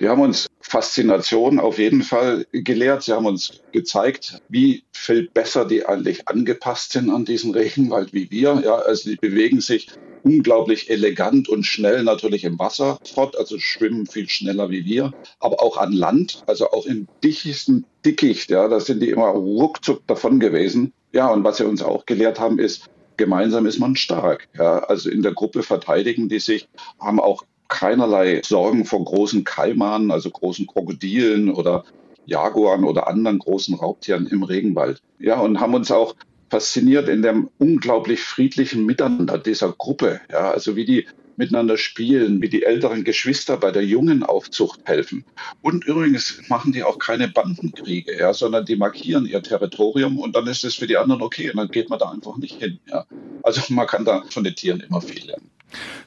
die 0.00 0.08
haben 0.08 0.22
uns 0.22 0.46
Faszination 0.62 1.60
auf 1.60 1.78
jeden 1.78 2.02
Fall 2.02 2.46
gelehrt. 2.52 3.02
Sie 3.02 3.12
haben 3.12 3.26
uns 3.26 3.60
gezeigt, 3.70 4.40
wie 4.48 4.82
viel 4.92 5.28
besser 5.28 5.66
die 5.66 5.84
eigentlich 5.84 6.26
angepasst 6.26 6.92
sind 6.92 7.10
an 7.10 7.26
diesen 7.26 7.52
Regenwald 7.52 8.14
wie 8.14 8.30
wir. 8.30 8.62
Ja, 8.64 8.76
also 8.76 9.10
die 9.10 9.16
bewegen 9.16 9.60
sich 9.60 9.88
unglaublich 10.22 10.88
elegant 10.88 11.50
und 11.50 11.64
schnell 11.64 12.02
natürlich 12.02 12.44
im 12.44 12.58
Wasser 12.58 12.98
fort, 13.12 13.36
also 13.36 13.58
schwimmen 13.58 14.06
viel 14.06 14.26
schneller 14.26 14.70
wie 14.70 14.86
wir, 14.86 15.12
aber 15.38 15.62
auch 15.62 15.76
an 15.76 15.92
Land, 15.92 16.42
also 16.46 16.70
auch 16.70 16.86
im 16.86 17.06
dichtesten 17.22 17.84
Dickicht, 18.06 18.50
ja, 18.50 18.68
da 18.68 18.80
sind 18.80 19.00
die 19.00 19.10
immer 19.10 19.28
ruckzuck 19.28 20.06
davon 20.06 20.40
gewesen. 20.40 20.94
Ja, 21.12 21.28
und 21.28 21.44
was 21.44 21.58
sie 21.58 21.66
uns 21.66 21.82
auch 21.82 22.06
gelehrt 22.06 22.40
haben, 22.40 22.58
ist, 22.58 22.88
gemeinsam 23.18 23.66
ist 23.66 23.78
man 23.80 23.96
stark. 23.96 24.48
Ja, 24.56 24.78
also 24.78 25.10
in 25.10 25.20
der 25.20 25.34
Gruppe 25.34 25.62
verteidigen 25.62 26.30
die 26.30 26.40
sich, 26.40 26.68
haben 26.98 27.20
auch 27.20 27.44
keinerlei 27.70 28.42
Sorgen 28.44 28.84
vor 28.84 29.02
großen 29.02 29.44
Kaimanen, 29.44 30.10
also 30.10 30.30
großen 30.30 30.66
Krokodilen 30.66 31.50
oder 31.50 31.84
Jaguaren 32.26 32.84
oder 32.84 33.08
anderen 33.08 33.38
großen 33.38 33.74
Raubtieren 33.74 34.26
im 34.26 34.42
Regenwald. 34.42 35.00
Ja, 35.18 35.40
und 35.40 35.60
haben 35.60 35.74
uns 35.74 35.90
auch 35.90 36.14
fasziniert 36.50 37.08
in 37.08 37.22
dem 37.22 37.48
unglaublich 37.58 38.20
friedlichen 38.20 38.84
Miteinander 38.84 39.38
dieser 39.38 39.72
Gruppe. 39.72 40.20
Ja, 40.30 40.50
also 40.50 40.76
wie 40.76 40.84
die 40.84 41.06
miteinander 41.36 41.78
spielen, 41.78 42.42
wie 42.42 42.50
die 42.50 42.64
älteren 42.64 43.02
Geschwister 43.02 43.56
bei 43.56 43.70
der 43.70 43.84
jungen 43.84 44.22
Aufzucht 44.22 44.80
helfen. 44.84 45.24
Und 45.62 45.86
übrigens 45.86 46.42
machen 46.48 46.72
die 46.72 46.82
auch 46.82 46.98
keine 46.98 47.28
Bandenkriege, 47.28 48.18
ja, 48.18 48.34
sondern 48.34 48.66
die 48.66 48.76
markieren 48.76 49.24
ihr 49.24 49.42
Territorium 49.42 50.18
und 50.18 50.36
dann 50.36 50.46
ist 50.46 50.64
es 50.64 50.74
für 50.74 50.86
die 50.86 50.98
anderen 50.98 51.22
okay 51.22 51.50
und 51.50 51.56
dann 51.56 51.68
geht 51.68 51.88
man 51.88 51.98
da 51.98 52.10
einfach 52.10 52.36
nicht 52.36 52.60
hin. 52.60 52.78
Ja. 52.90 53.06
Also 53.42 53.62
man 53.72 53.86
kann 53.86 54.04
da 54.04 54.22
von 54.28 54.44
den 54.44 54.54
Tieren 54.54 54.80
immer 54.80 55.00
viel 55.00 55.24
lernen. 55.24 55.50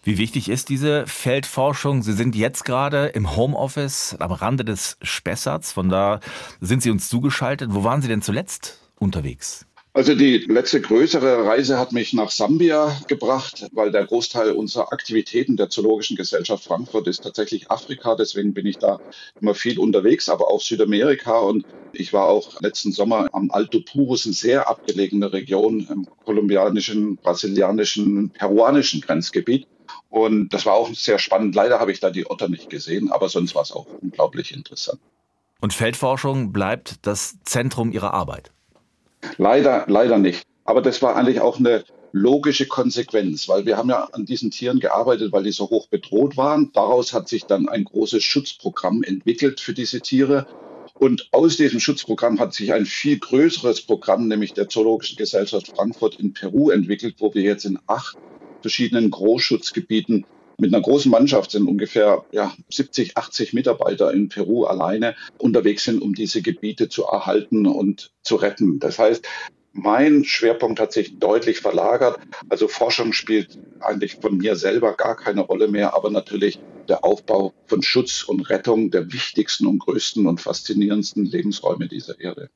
Wie 0.03 0.17
wichtig 0.17 0.49
ist 0.49 0.69
diese 0.69 1.05
Feldforschung? 1.07 2.03
Sie 2.03 2.13
sind 2.13 2.35
jetzt 2.35 2.65
gerade 2.65 3.07
im 3.07 3.35
Homeoffice 3.35 4.15
am 4.19 4.31
Rande 4.31 4.65
des 4.65 4.97
Spessarts. 5.01 5.71
Von 5.71 5.89
da 5.89 6.19
sind 6.59 6.83
Sie 6.83 6.91
uns 6.91 7.09
zugeschaltet. 7.09 7.73
Wo 7.73 7.83
waren 7.83 8.01
Sie 8.01 8.07
denn 8.07 8.21
zuletzt 8.21 8.79
unterwegs? 8.99 9.65
Also 9.95 10.15
die 10.15 10.39
letzte 10.39 10.81
größere 10.81 11.45
Reise 11.45 11.77
hat 11.77 11.91
mich 11.91 12.13
nach 12.13 12.31
Sambia 12.31 12.99
gebracht, 13.07 13.67
weil 13.73 13.91
der 13.91 14.07
Großteil 14.07 14.51
unserer 14.53 14.91
Aktivitäten 14.91 15.55
der 15.55 15.69
Zoologischen 15.69 16.17
Gesellschaft 16.17 16.63
Frankfurt 16.63 17.07
ist 17.07 17.21
tatsächlich 17.21 17.69
Afrika. 17.69 18.15
Deswegen 18.15 18.55
bin 18.55 18.65
ich 18.65 18.79
da 18.79 18.99
immer 19.39 19.53
viel 19.53 19.77
unterwegs, 19.77 20.29
aber 20.29 20.49
auch 20.49 20.61
Südamerika. 20.61 21.37
Und 21.37 21.67
ich 21.91 22.11
war 22.11 22.25
auch 22.25 22.59
letzten 22.59 22.91
Sommer 22.91 23.29
am 23.33 23.51
Alto 23.51 23.81
Purus, 23.81 24.25
eine 24.25 24.33
sehr 24.33 24.67
abgelegene 24.67 25.31
Region 25.31 25.85
im 25.87 26.07
kolumbianischen, 26.25 27.17
brasilianischen, 27.17 28.31
peruanischen 28.31 28.99
Grenzgebiet. 28.99 29.67
Und 30.09 30.55
das 30.55 30.65
war 30.65 30.73
auch 30.73 30.91
sehr 30.95 31.19
spannend. 31.19 31.53
Leider 31.53 31.79
habe 31.79 31.91
ich 31.91 31.99
da 31.99 32.09
die 32.09 32.27
Otter 32.27 32.49
nicht 32.49 32.71
gesehen, 32.71 33.11
aber 33.11 33.29
sonst 33.29 33.53
war 33.53 33.61
es 33.61 33.71
auch 33.71 33.85
unglaublich 34.01 34.55
interessant. 34.55 34.99
Und 35.61 35.71
Feldforschung 35.71 36.51
bleibt 36.51 37.05
das 37.05 37.37
Zentrum 37.43 37.91
Ihrer 37.91 38.15
Arbeit? 38.15 38.51
Leider, 39.37 39.85
leider 39.87 40.17
nicht. 40.17 40.43
Aber 40.65 40.81
das 40.81 41.01
war 41.01 41.15
eigentlich 41.15 41.41
auch 41.41 41.59
eine 41.59 41.83
logische 42.13 42.67
Konsequenz, 42.67 43.49
weil 43.49 43.65
wir 43.65 43.75
haben 43.77 43.89
ja 43.89 44.07
an 44.11 44.25
diesen 44.25 44.51
Tieren 44.51 44.79
gearbeitet, 44.79 45.31
weil 45.31 45.43
die 45.43 45.51
so 45.51 45.69
hoch 45.69 45.87
bedroht 45.87 46.37
waren. 46.37 46.71
Daraus 46.73 47.11
hat 47.11 47.27
sich 47.27 47.45
dann 47.45 47.67
ein 47.67 47.85
großes 47.85 48.23
Schutzprogramm 48.23 49.03
entwickelt 49.03 49.59
für 49.59 49.73
diese 49.73 49.99
Tiere. 49.99 50.45
Und 50.99 51.27
aus 51.31 51.57
diesem 51.57 51.79
Schutzprogramm 51.79 52.39
hat 52.39 52.53
sich 52.53 52.71
ein 52.71 52.85
viel 52.85 53.17
größeres 53.17 53.81
Programm, 53.81 54.27
nämlich 54.27 54.53
der 54.53 54.69
Zoologischen 54.69 55.17
Gesellschaft 55.17 55.73
Frankfurt 55.75 56.19
in 56.19 56.33
Peru 56.33 56.69
entwickelt, 56.69 57.15
wo 57.17 57.33
wir 57.33 57.41
jetzt 57.41 57.65
in 57.65 57.79
acht 57.87 58.15
verschiedenen 58.61 59.09
Großschutzgebieten 59.09 60.25
mit 60.63 60.73
einer 60.73 60.81
großen 60.81 61.11
Mannschaft 61.11 61.51
sind 61.51 61.67
ungefähr 61.67 62.23
ja, 62.31 62.53
70, 62.69 63.17
80 63.17 63.51
Mitarbeiter 63.51 64.13
in 64.13 64.29
Peru 64.29 64.63
alleine 64.63 65.13
unterwegs 65.37 65.83
sind, 65.83 66.01
um 66.01 66.15
diese 66.15 66.41
Gebiete 66.41 66.87
zu 66.87 67.03
erhalten 67.03 67.67
und 67.67 68.13
zu 68.21 68.37
retten. 68.37 68.79
Das 68.79 68.97
heißt, 68.97 69.27
mein 69.73 70.23
Schwerpunkt 70.23 70.79
hat 70.79 70.93
sich 70.93 71.19
deutlich 71.19 71.59
verlagert. 71.59 72.17
Also 72.47 72.69
Forschung 72.69 73.11
spielt 73.11 73.59
eigentlich 73.81 74.15
von 74.21 74.37
mir 74.37 74.55
selber 74.55 74.93
gar 74.93 75.17
keine 75.17 75.41
Rolle 75.41 75.67
mehr, 75.67 75.95
aber 75.95 76.09
natürlich 76.09 76.59
der 76.87 77.03
Aufbau 77.03 77.53
von 77.65 77.83
Schutz 77.83 78.23
und 78.23 78.49
Rettung 78.49 78.89
der 78.89 79.11
wichtigsten 79.11 79.67
und 79.67 79.79
größten 79.79 80.25
und 80.27 80.39
faszinierendsten 80.39 81.25
Lebensräume 81.25 81.89
dieser 81.89 82.21
Erde. 82.21 82.49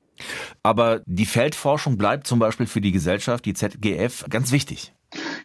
Aber 0.63 1.01
die 1.05 1.25
Feldforschung 1.25 1.97
bleibt 1.97 2.25
zum 2.25 2.39
Beispiel 2.39 2.67
für 2.67 2.81
die 2.81 2.93
Gesellschaft, 2.93 3.43
die 3.43 3.53
ZGF, 3.53 4.25
ganz 4.29 4.53
wichtig. 4.53 4.93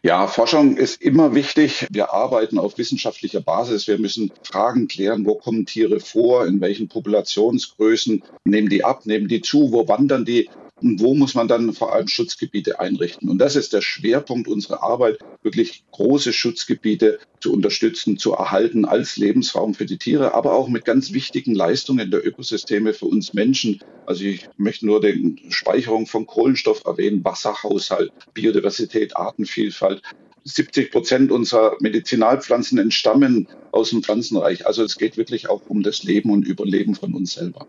Ja, 0.04 0.26
Forschung 0.26 0.76
ist 0.76 1.00
immer 1.00 1.32
wichtig. 1.32 1.86
Wir 1.90 2.12
arbeiten 2.12 2.58
auf 2.58 2.76
wissenschaftlicher 2.76 3.40
Basis. 3.40 3.86
Wir 3.86 3.98
müssen 3.98 4.32
Fragen 4.42 4.88
klären, 4.88 5.24
wo 5.26 5.36
kommen 5.36 5.64
Tiere 5.64 6.00
vor, 6.00 6.44
in 6.44 6.60
welchen 6.60 6.88
Populationsgrößen 6.88 8.24
nehmen 8.44 8.68
die 8.68 8.82
ab, 8.82 9.06
nehmen 9.06 9.28
die 9.28 9.42
zu, 9.42 9.70
wo 9.70 9.86
wandern 9.86 10.24
die 10.24 10.50
wo 10.82 11.14
muss 11.14 11.34
man 11.34 11.48
dann 11.48 11.72
vor 11.72 11.94
allem 11.94 12.08
Schutzgebiete 12.08 12.80
einrichten. 12.80 13.28
Und 13.28 13.38
das 13.38 13.56
ist 13.56 13.72
der 13.72 13.80
Schwerpunkt 13.80 14.48
unserer 14.48 14.82
Arbeit, 14.82 15.18
wirklich 15.42 15.84
große 15.92 16.32
Schutzgebiete 16.32 17.18
zu 17.40 17.52
unterstützen, 17.52 18.18
zu 18.18 18.32
erhalten 18.32 18.84
als 18.84 19.16
Lebensraum 19.16 19.74
für 19.74 19.86
die 19.86 19.98
Tiere, 19.98 20.34
aber 20.34 20.52
auch 20.52 20.68
mit 20.68 20.84
ganz 20.84 21.12
wichtigen 21.12 21.54
Leistungen 21.54 22.10
der 22.10 22.26
Ökosysteme 22.26 22.94
für 22.94 23.06
uns 23.06 23.32
Menschen. 23.32 23.80
Also 24.06 24.24
ich 24.24 24.48
möchte 24.56 24.86
nur 24.86 25.00
die 25.00 25.46
Speicherung 25.50 26.06
von 26.06 26.26
Kohlenstoff 26.26 26.84
erwähnen, 26.84 27.24
Wasserhaushalt, 27.24 28.12
Biodiversität, 28.34 29.16
Artenvielfalt. 29.16 30.02
70 30.44 30.90
Prozent 30.90 31.30
unserer 31.30 31.76
Medizinalpflanzen 31.80 32.78
entstammen 32.78 33.46
aus 33.70 33.90
dem 33.90 34.02
Pflanzenreich. 34.02 34.66
Also 34.66 34.82
es 34.82 34.98
geht 34.98 35.16
wirklich 35.16 35.48
auch 35.48 35.62
um 35.68 35.84
das 35.84 36.02
Leben 36.02 36.30
und 36.32 36.46
Überleben 36.46 36.96
von 36.96 37.14
uns 37.14 37.34
selber. 37.34 37.68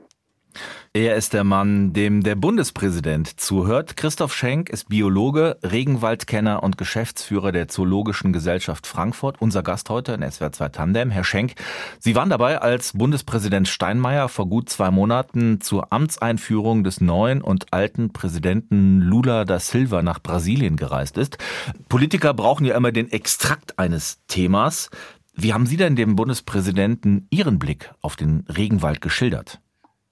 Er 0.96 1.16
ist 1.16 1.34
der 1.34 1.44
Mann, 1.44 1.92
dem 1.92 2.22
der 2.22 2.36
Bundespräsident 2.36 3.40
zuhört. 3.40 3.98
Christoph 3.98 4.36
Schenk 4.36 4.70
ist 4.70 4.90
Biologe, 4.90 5.58
Regenwaldkenner 5.64 6.62
und 6.62 6.78
Geschäftsführer 6.78 7.52
der 7.52 7.68
Zoologischen 7.68 8.32
Gesellschaft 8.32 8.86
Frankfurt. 8.86 9.42
Unser 9.42 9.64
Gast 9.64 9.90
heute 9.90 10.14
in 10.14 10.22
SWR 10.22 10.52
2 10.52 10.70
Tandem. 10.70 11.10
Herr 11.10 11.24
Schenk, 11.24 11.56
Sie 11.98 12.14
waren 12.14 12.30
dabei, 12.30 12.62
als 12.62 12.94
Bundespräsident 12.94 13.68
Steinmeier 13.68 14.30
vor 14.30 14.48
gut 14.48 14.70
zwei 14.70 14.92
Monaten 14.92 15.62
zur 15.62 15.92
Amtseinführung 15.92 16.84
des 16.84 17.02
neuen 17.02 17.42
und 17.42 17.74
alten 17.74 18.14
Präsidenten 18.14 19.00
Lula 19.00 19.46
da 19.46 19.60
Silva 19.60 20.04
nach 20.04 20.20
Brasilien 20.22 20.76
gereist 20.76 21.18
ist. 21.18 21.40
Politiker 21.90 22.36
brauchen 22.36 22.66
ja 22.66 22.78
immer 22.78 22.92
den 22.92 23.12
Extrakt 23.12 23.80
eines 23.80 24.20
Themas. 24.28 24.92
Wie 25.34 25.54
haben 25.54 25.66
Sie 25.66 25.78
denn 25.78 25.96
dem 25.96 26.16
Bundespräsidenten 26.16 27.26
Ihren 27.32 27.58
Blick 27.58 27.92
auf 28.02 28.16
den 28.16 28.46
Regenwald 28.48 29.02
geschildert? 29.02 29.60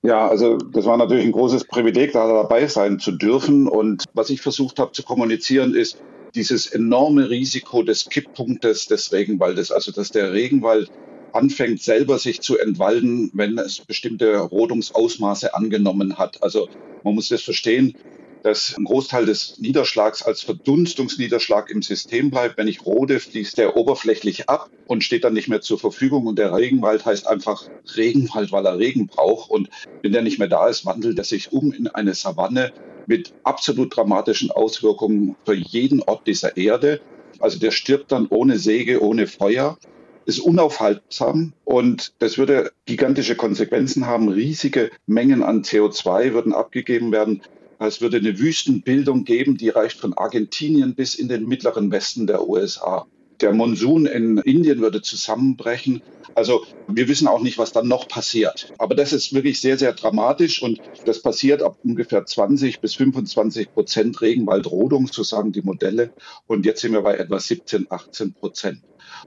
Ja, 0.04 0.28
also 0.28 0.58
das 0.58 0.86
war 0.86 0.98
natürlich 0.98 1.26
ein 1.26 1.32
großes 1.32 1.66
Privileg, 1.66 2.14
da 2.14 2.28
dabei 2.28 2.68
sein 2.68 3.00
zu 3.00 3.12
dürfen. 3.12 3.68
Und 3.68 4.06
was 4.14 4.30
ich 4.32 4.42
versucht 4.42 4.80
habe 4.80 4.94
zu 4.94 5.04
kommunizieren, 5.04 5.76
ist 5.76 6.04
dieses 6.34 6.66
enorme 6.68 7.30
Risiko 7.30 7.84
des 7.84 8.10
Kipppunktes 8.10 8.88
des 8.88 9.12
Regenwaldes. 9.12 9.72
Also 9.72 9.92
dass 9.92 10.10
der 10.12 10.34
Regenwald 10.34 10.92
anfängt 11.34 11.82
selber 11.82 12.18
sich 12.18 12.42
zu 12.42 12.58
entwalden, 12.58 13.30
wenn 13.34 13.58
es 13.60 13.82
bestimmte 13.82 14.38
Rodungsausmaße 14.40 15.54
angenommen 15.54 16.18
hat. 16.18 16.42
Also 16.42 16.68
man 17.04 17.16
muss 17.16 17.28
das 17.30 17.44
verstehen 17.44 17.96
dass 18.44 18.76
ein 18.78 18.86
Großteil 18.86 19.26
des 19.26 19.60
Niederschlags 19.60 20.24
als 20.24 20.42
Verdunstungsniederschlag 20.42 21.70
im 21.70 21.82
System 21.82 22.32
bleibt. 22.32 22.58
Wenn 22.58 22.68
ich 22.68 22.86
rode, 22.86 23.20
fließt 23.20 23.58
der 23.58 23.78
oberflächlich 23.78 24.50
ab 24.50 24.70
und 24.88 25.04
steht 25.04 25.24
dann 25.24 25.34
nicht 25.34 25.48
mehr 25.48 25.62
zur 25.62 25.80
Verfügung. 25.80 26.26
Und 26.26 26.40
der 26.40 26.54
Regenwald 26.54 27.06
heißt 27.06 27.28
einfach 27.28 27.68
Regenwald, 27.96 28.52
weil 28.52 28.66
er 28.66 28.80
Regen 28.80 29.08
braucht. 29.08 29.50
Und 29.52 29.70
wenn 30.02 30.12
der 30.12 30.22
nicht 30.22 30.40
mehr 30.40 30.48
da 30.48 30.68
ist, 30.68 30.86
wandelt 30.86 31.18
er 31.18 31.24
sich 31.24 31.52
um 31.52 31.72
in 31.72 31.88
eine 31.88 32.14
Savanne 32.14 32.74
mit 33.08 33.34
absolut 33.44 33.96
dramatischen 33.96 34.52
Auswirkungen 34.52 35.36
für 35.46 35.56
jeden 35.56 36.02
Ort 36.04 36.28
dieser 36.28 36.58
Erde. 36.58 37.02
Also 37.40 37.60
der 37.60 37.72
stirbt 37.72 38.12
dann 38.12 38.28
ohne 38.28 38.58
Säge, 38.58 39.02
ohne 39.04 39.28
Feuer 39.28 39.78
ist 40.26 40.40
unaufhaltsam 40.40 41.54
und 41.66 42.14
das 42.20 42.38
würde 42.38 42.72
gigantische 42.86 43.36
Konsequenzen 43.36 44.06
haben. 44.06 44.30
Riesige 44.30 44.92
Mengen 45.08 45.44
an 45.44 45.64
CO2 45.64 46.34
würden 46.34 46.54
abgegeben 46.54 47.12
werden. 47.12 47.42
Es 47.88 48.00
würde 48.00 48.18
eine 48.18 48.38
Wüstenbildung 48.38 49.24
geben, 49.24 49.58
die 49.58 49.70
reicht 49.70 49.98
von 49.98 50.14
Argentinien 50.14 50.94
bis 50.94 51.16
in 51.16 51.28
den 51.28 51.48
mittleren 51.48 51.92
Westen 51.92 52.28
der 52.28 52.48
USA. 52.48 53.08
Der 53.42 53.54
Monsun 53.54 54.06
in 54.06 54.38
Indien 54.38 54.82
würde 54.82 55.02
zusammenbrechen. 55.02 56.04
Also 56.36 56.64
wir 56.88 57.08
wissen 57.08 57.28
auch 57.28 57.42
nicht, 57.42 57.58
was 57.58 57.72
dann 57.72 57.88
noch 57.88 58.08
passiert. 58.08 58.72
Aber 58.78 58.94
das 58.94 59.14
ist 59.14 59.34
wirklich 59.34 59.60
sehr, 59.60 59.80
sehr 59.80 59.94
dramatisch 59.94 60.62
und 60.62 60.80
das 61.06 61.24
passiert 61.24 61.64
ab 61.64 61.80
ungefähr 61.84 62.24
20 62.24 62.82
bis 62.82 62.94
25 62.94 63.74
Prozent 63.74 64.22
Regenwaldrodung, 64.22 65.08
so 65.08 65.24
sagen 65.24 65.52
die 65.52 65.64
Modelle. 65.64 66.14
Und 66.46 66.68
jetzt 66.68 66.82
sind 66.82 66.94
wir 66.94 67.02
bei 67.02 67.16
etwa 67.16 67.40
17, 67.40 67.88
18 67.90 68.34
Prozent. 68.34 68.84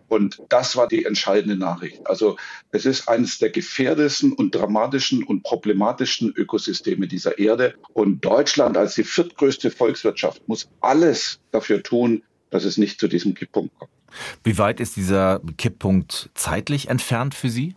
Und 0.08 0.42
das 0.48 0.76
war 0.76 0.88
die 0.88 1.04
entscheidende 1.04 1.56
Nachricht. 1.56 2.06
Also 2.06 2.36
es 2.70 2.86
ist 2.86 3.08
eines 3.08 3.38
der 3.38 3.50
gefährdesten 3.50 4.32
und 4.32 4.54
dramatischen 4.54 5.22
und 5.24 5.42
problematischsten 5.42 6.32
Ökosysteme 6.36 7.06
dieser 7.06 7.38
Erde. 7.38 7.74
Und 7.92 8.24
Deutschland 8.24 8.76
als 8.76 8.94
die 8.94 9.04
viertgrößte 9.04 9.70
Volkswirtschaft 9.70 10.46
muss 10.48 10.68
alles 10.80 11.40
dafür 11.50 11.82
tun, 11.82 12.22
dass 12.50 12.64
es 12.64 12.78
nicht 12.78 13.00
zu 13.00 13.08
diesem 13.08 13.34
Kipppunkt 13.34 13.76
kommt. 13.78 13.90
Wie 14.44 14.58
weit 14.58 14.80
ist 14.80 14.96
dieser 14.96 15.40
Kipppunkt 15.58 16.30
zeitlich 16.34 16.88
entfernt 16.88 17.34
für 17.34 17.50
Sie? 17.50 17.74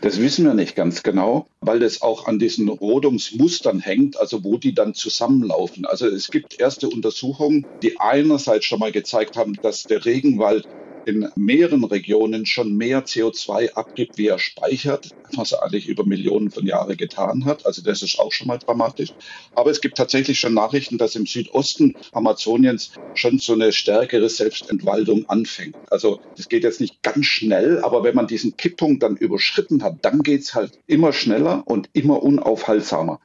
Das 0.00 0.20
wissen 0.20 0.44
wir 0.44 0.54
nicht 0.54 0.76
ganz 0.76 1.02
genau, 1.02 1.46
weil 1.60 1.80
das 1.80 2.02
auch 2.02 2.26
an 2.26 2.38
diesen 2.38 2.68
Rodungsmustern 2.68 3.80
hängt, 3.80 4.18
also 4.18 4.44
wo 4.44 4.56
die 4.56 4.74
dann 4.74 4.94
zusammenlaufen. 4.94 5.86
Also 5.86 6.06
es 6.06 6.30
gibt 6.30 6.60
erste 6.60 6.88
Untersuchungen, 6.88 7.66
die 7.82 7.98
einerseits 7.98 8.64
schon 8.64 8.78
mal 8.78 8.92
gezeigt 8.92 9.36
haben, 9.36 9.54
dass 9.54 9.84
der 9.84 10.04
Regenwald 10.04 10.68
in 11.04 11.28
mehreren 11.34 11.84
Regionen 11.84 12.46
schon 12.46 12.76
mehr 12.76 13.04
CO2 13.04 13.72
abgibt, 13.74 14.18
wie 14.18 14.28
er 14.28 14.38
speichert, 14.38 15.10
was 15.36 15.52
er 15.52 15.62
eigentlich 15.62 15.88
über 15.88 16.04
Millionen 16.04 16.50
von 16.50 16.66
Jahren 16.66 16.96
getan 16.96 17.44
hat. 17.44 17.66
Also 17.66 17.82
das 17.82 18.02
ist 18.02 18.18
auch 18.18 18.32
schon 18.32 18.46
mal 18.48 18.58
dramatisch. 18.58 19.14
Aber 19.54 19.70
es 19.70 19.80
gibt 19.80 19.96
tatsächlich 19.96 20.38
schon 20.38 20.54
Nachrichten, 20.54 20.98
dass 20.98 21.16
im 21.16 21.26
Südosten 21.26 21.96
Amazoniens 22.12 22.92
schon 23.14 23.38
so 23.38 23.54
eine 23.54 23.72
stärkere 23.72 24.28
Selbstentwaldung 24.28 25.28
anfängt. 25.28 25.76
Also 25.90 26.20
das 26.36 26.48
geht 26.48 26.64
jetzt 26.64 26.80
nicht 26.80 27.02
ganz 27.02 27.26
schnell, 27.26 27.80
aber 27.82 28.04
wenn 28.04 28.14
man 28.14 28.26
diesen 28.26 28.56
Kipppunkt 28.56 29.02
dann 29.02 29.16
überschritten 29.16 29.82
hat, 29.82 29.96
dann 30.02 30.22
geht 30.22 30.42
es 30.42 30.54
halt 30.54 30.78
immer 30.86 31.12
schneller 31.12 31.62
und 31.66 31.88
immer 31.92 32.22
unaufhaltsamer. 32.22 33.20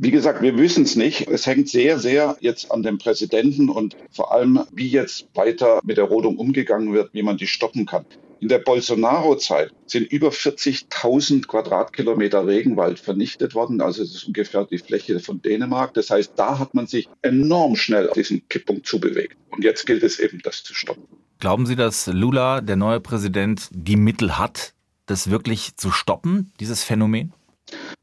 Wie 0.00 0.12
gesagt, 0.12 0.42
wir 0.42 0.56
wissen 0.56 0.84
es 0.84 0.94
nicht. 0.94 1.26
Es 1.26 1.44
hängt 1.44 1.68
sehr, 1.68 1.98
sehr 1.98 2.36
jetzt 2.38 2.70
an 2.70 2.84
dem 2.84 2.98
Präsidenten 2.98 3.68
und 3.68 3.96
vor 4.12 4.30
allem, 4.30 4.60
wie 4.70 4.86
jetzt 4.86 5.26
weiter 5.34 5.80
mit 5.82 5.96
der 5.96 6.04
Rodung 6.04 6.36
umgegangen 6.36 6.92
wird, 6.92 7.12
wie 7.14 7.24
man 7.24 7.36
die 7.36 7.48
stoppen 7.48 7.84
kann. 7.84 8.04
In 8.38 8.46
der 8.46 8.60
Bolsonaro-Zeit 8.60 9.72
sind 9.86 10.04
über 10.12 10.28
40.000 10.28 11.48
Quadratkilometer 11.48 12.46
Regenwald 12.46 13.00
vernichtet 13.00 13.56
worden. 13.56 13.80
Also 13.80 14.04
es 14.04 14.14
ist 14.14 14.28
ungefähr 14.28 14.64
die 14.66 14.78
Fläche 14.78 15.18
von 15.18 15.42
Dänemark. 15.42 15.94
Das 15.94 16.10
heißt, 16.10 16.34
da 16.36 16.60
hat 16.60 16.74
man 16.74 16.86
sich 16.86 17.08
enorm 17.22 17.74
schnell 17.74 18.08
auf 18.08 18.14
diesen 18.14 18.48
Kipppunkt 18.48 18.86
zubewegt. 18.86 19.36
Und 19.50 19.64
jetzt 19.64 19.84
gilt 19.84 20.04
es 20.04 20.20
eben, 20.20 20.38
das 20.44 20.62
zu 20.62 20.74
stoppen. 20.74 21.02
Glauben 21.40 21.66
Sie, 21.66 21.74
dass 21.74 22.06
Lula, 22.06 22.60
der 22.60 22.76
neue 22.76 23.00
Präsident, 23.00 23.68
die 23.72 23.96
Mittel 23.96 24.38
hat, 24.38 24.74
das 25.06 25.28
wirklich 25.28 25.76
zu 25.76 25.90
stoppen, 25.90 26.52
dieses 26.60 26.84
Phänomen? 26.84 27.32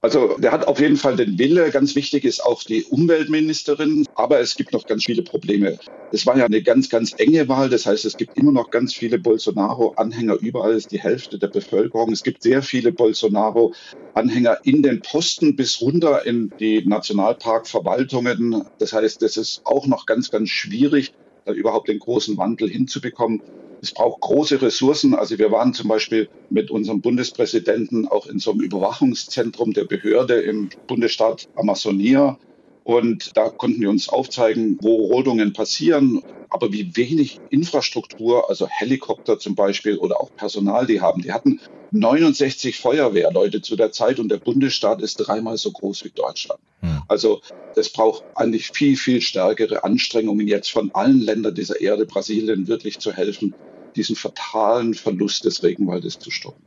Also 0.02 0.38
der 0.38 0.52
hat 0.52 0.68
auf 0.68 0.80
jeden 0.80 0.98
Fall 0.98 1.16
den 1.16 1.40
Wille. 1.40 1.72
Ganz 1.72 1.96
wichtig 1.96 2.26
ist 2.26 2.44
auch 2.44 2.64
die 2.64 2.84
Umweltministerin. 2.84 4.06
Aber 4.16 4.40
es 4.40 4.56
gibt 4.56 4.74
noch 4.74 4.86
ganz 4.86 5.06
viele 5.06 5.24
Probleme. 5.24 5.80
Es 6.12 6.26
war 6.26 6.38
ja 6.38 6.46
eine 6.46 6.62
ganz, 6.62 6.90
ganz 6.90 7.14
enge 7.18 7.48
Wahl. 7.48 7.70
Das 7.70 7.86
heißt, 7.86 8.06
es 8.06 8.16
gibt 8.16 8.38
immer 8.38 8.52
noch 8.52 8.70
ganz 8.70 8.94
viele 8.94 9.18
Bolsonaro-Anhänger. 9.18 10.36
Überall 10.42 10.74
ist 10.74 10.92
die 10.92 11.00
Hälfte 11.00 11.40
der 11.40 11.48
Bevölkerung. 11.48 12.12
Es 12.12 12.24
gibt 12.24 12.44
sehr 12.44 12.62
viele 12.62 12.92
Bolsonaro-Anhänger 12.92 14.60
in 14.64 14.84
den 14.84 15.02
Posten 15.02 15.56
bis 15.56 15.82
runter 15.82 16.26
in 16.26 16.52
die 16.60 16.86
Nationalparkverwaltungen. 16.86 18.66
Das 18.80 18.94
heißt, 18.94 19.24
es 19.24 19.38
ist 19.38 19.62
auch 19.66 19.88
noch 19.88 20.06
ganz, 20.06 20.30
ganz 20.30 20.50
schwierig, 20.50 21.14
da 21.46 21.54
überhaupt 21.54 21.88
den 21.88 22.00
großen 22.00 22.38
Wandel 22.38 22.70
hinzubekommen. 22.70 23.42
Es 23.86 23.92
braucht 23.92 24.22
große 24.22 24.64
Ressourcen. 24.64 25.14
Also 25.14 25.38
wir 25.38 25.52
waren 25.52 25.76
zum 25.76 25.90
Beispiel 25.90 26.28
mit 26.50 26.72
unserem 26.72 27.02
Bundespräsidenten 27.02 28.08
auch 28.08 28.26
in 28.26 28.40
so 28.40 28.50
einem 28.50 28.62
Überwachungszentrum 28.62 29.74
der 29.74 29.84
Behörde 29.84 30.42
im 30.42 30.70
Bundesstaat 30.88 31.48
Amazonia. 31.56 32.40
Und 32.84 33.38
da 33.38 33.50
konnten 33.50 33.82
wir 33.82 33.92
uns 33.92 34.10
aufzeigen, 34.10 34.80
wo 34.82 35.06
Rodungen 35.06 35.54
passieren, 35.54 36.24
aber 36.50 36.74
wie 36.74 36.98
wenig 36.98 37.40
Infrastruktur, 37.52 38.50
also 38.50 38.68
Helikopter 38.68 39.38
zum 39.38 39.54
Beispiel 39.54 39.98
oder 39.98 40.20
auch 40.20 40.36
Personal 40.36 40.88
die 40.88 41.02
haben. 41.02 41.22
Die 41.22 41.32
hatten 41.32 41.60
69 41.92 42.80
Feuerwehrleute 42.80 43.62
zu 43.62 43.76
der 43.76 43.92
Zeit 43.92 44.20
und 44.20 44.30
der 44.30 44.38
Bundesstaat 44.38 45.00
ist 45.04 45.18
dreimal 45.18 45.58
so 45.58 45.72
groß 45.72 46.06
wie 46.06 46.10
Deutschland. 46.10 46.60
Hm. 46.82 47.04
Also 47.08 47.42
es 47.76 47.90
braucht 47.90 48.24
eigentlich 48.34 48.72
viel, 48.72 48.98
viel 48.98 49.22
stärkere 49.22 49.84
Anstrengungen 49.84 50.48
jetzt 50.48 50.72
von 50.72 50.90
allen 50.96 51.22
Ländern 51.22 51.54
dieser 51.54 51.80
Erde, 51.80 52.08
Brasilien 52.08 52.68
wirklich 52.68 52.98
zu 53.00 53.14
helfen, 53.14 53.54
diesen 53.96 54.16
fatalen 54.16 54.94
Verlust 54.94 55.46
des 55.46 55.64
Regenwaldes 55.64 56.20
zu 56.20 56.32
stoppen. 56.32 56.66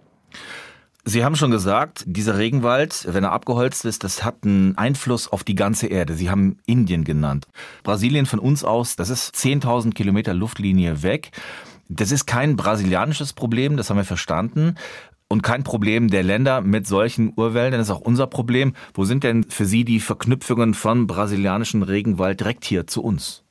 Sie 1.04 1.24
haben 1.24 1.36
schon 1.36 1.50
gesagt, 1.50 2.04
dieser 2.06 2.36
Regenwald, 2.36 3.06
wenn 3.08 3.24
er 3.24 3.32
abgeholzt 3.32 3.86
ist, 3.86 4.04
das 4.04 4.24
hat 4.24 4.44
einen 4.44 4.76
Einfluss 4.76 5.26
auf 5.26 5.42
die 5.42 5.54
ganze 5.54 5.86
Erde. 5.86 6.12
Sie 6.14 6.28
haben 6.28 6.58
Indien 6.66 7.04
genannt. 7.04 7.46
Brasilien 7.82 8.26
von 8.26 8.38
uns 8.38 8.62
aus, 8.62 8.94
das 8.94 9.08
ist 9.08 9.34
10.000 9.34 9.94
Kilometer 9.94 10.34
Luftlinie 10.34 11.02
weg. 11.02 11.30
Das 11.88 12.12
ist 12.12 12.26
kein 12.26 12.56
brasilianisches 12.56 13.32
Problem, 13.32 13.78
das 13.78 13.88
haben 13.88 13.96
wir 13.96 14.04
verstanden. 14.04 14.74
Und 15.28 15.42
kein 15.42 15.62
Problem 15.62 16.08
der 16.08 16.22
Länder 16.22 16.60
mit 16.60 16.86
solchen 16.86 17.32
Urwäldern, 17.36 17.80
das 17.80 17.88
ist 17.88 17.94
auch 17.94 18.00
unser 18.00 18.26
Problem. 18.26 18.74
Wo 18.92 19.04
sind 19.04 19.24
denn 19.24 19.44
für 19.44 19.64
Sie 19.64 19.84
die 19.84 20.00
Verknüpfungen 20.00 20.74
von 20.74 21.06
brasilianischen 21.06 21.82
Regenwald 21.82 22.40
direkt 22.40 22.66
hier 22.66 22.86
zu 22.86 23.02
uns? 23.02 23.44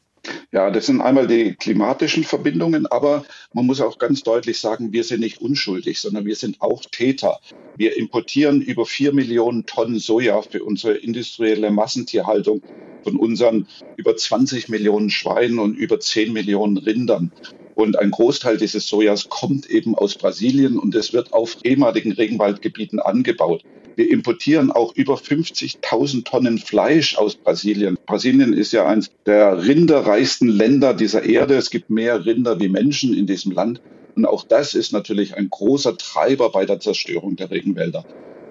Ja, 0.58 0.72
das 0.72 0.88
sind 0.88 1.02
einmal 1.02 1.28
die 1.28 1.54
klimatischen 1.54 2.24
Verbindungen, 2.24 2.88
aber 2.88 3.26
man 3.54 3.68
muss 3.68 3.80
auch 3.80 4.00
ganz 4.00 4.24
deutlich 4.24 4.58
sagen, 4.58 4.92
wir 4.92 5.04
sind 5.04 5.20
nicht 5.20 5.40
unschuldig, 5.40 6.00
sondern 6.00 6.26
wir 6.26 6.36
sind 6.36 6.62
auch 6.62 6.82
Täter. 6.82 7.40
Wir 7.76 7.96
importieren 7.96 8.64
über 8.64 8.88
vier 8.88 9.14
Millionen 9.14 9.68
Tonnen 9.68 10.00
Soja 10.00 10.42
für 10.42 10.64
unsere 10.64 10.96
industrielle 10.96 11.70
Massentierhaltung 11.70 12.64
von 13.04 13.18
unseren 13.18 13.68
über 13.98 14.18
20 14.18 14.68
Millionen 14.68 15.12
Schweinen 15.12 15.60
und 15.60 15.76
über 15.76 16.00
10 16.00 16.34
Millionen 16.34 16.78
Rindern. 16.78 17.32
Und 17.76 18.00
ein 18.00 18.10
Großteil 18.10 18.58
dieses 18.58 18.88
Sojas 18.88 19.30
kommt 19.30 19.70
eben 19.70 19.94
aus 19.94 20.16
Brasilien 20.16 20.80
und 20.80 20.96
es 20.96 21.14
wird 21.14 21.34
auf 21.34 21.58
ehemaligen 21.66 22.14
Regenwaldgebieten 22.14 23.00
angebaut. 23.00 23.62
Wir 23.98 24.12
importieren 24.12 24.72
auch 24.72 24.94
über 24.96 25.16
50.000 25.16 26.24
Tonnen 26.24 26.60
Fleisch 26.60 27.18
aus 27.18 27.36
Brasilien. 27.36 27.98
Brasilien 28.06 28.54
ist 28.54 28.72
ja 28.72 28.86
eines 28.86 29.10
der 29.26 29.66
rinderreichsten 29.66 30.50
Länder 30.50 30.94
dieser 30.94 31.24
Erde. 31.24 31.56
Es 31.56 31.72
gibt 31.72 31.90
mehr 31.90 32.24
Rinder 32.24 32.60
wie 32.60 32.70
Menschen 32.70 33.18
in 33.18 33.26
diesem 33.26 33.54
Land. 33.54 33.82
Und 34.16 34.28
auch 34.28 34.44
das 34.44 34.76
ist 34.76 34.94
natürlich 34.94 35.36
ein 35.36 35.50
großer 35.50 35.98
Treiber 35.98 36.52
bei 36.52 36.68
der 36.68 36.80
Zerstörung 36.80 37.38
der 37.38 37.50
Regenwälder. 37.50 38.06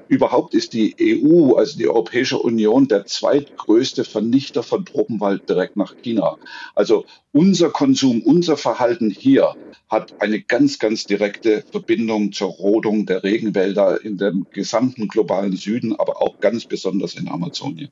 Überhaupt 0.08 0.54
ist 0.54 0.72
die 0.72 0.94
EU, 1.00 1.54
also 1.54 1.78
die 1.78 1.88
Europäische 1.88 2.38
Union, 2.38 2.86
der 2.86 3.06
zweitgrößte 3.06 4.04
Vernichter 4.04 4.62
von 4.62 4.84
Tropenwald 4.84 5.48
direkt 5.48 5.76
nach 5.76 5.96
China. 6.00 6.36
Also 6.74 7.04
unser 7.32 7.70
Konsum, 7.70 8.22
unser 8.22 8.56
Verhalten 8.56 9.10
hier 9.10 9.54
hat 9.88 10.20
eine 10.20 10.40
ganz, 10.40 10.78
ganz 10.78 11.04
direkte 11.04 11.64
Verbindung 11.70 12.32
zur 12.32 12.48
Rodung 12.48 13.06
der 13.06 13.24
Regenwälder 13.24 14.04
in 14.04 14.16
dem 14.16 14.46
gesamten 14.52 15.08
globalen 15.08 15.56
Süden, 15.56 15.96
aber 15.96 16.22
auch 16.22 16.38
ganz 16.40 16.66
besonders 16.66 17.14
in 17.14 17.28
Amazonien. 17.28 17.90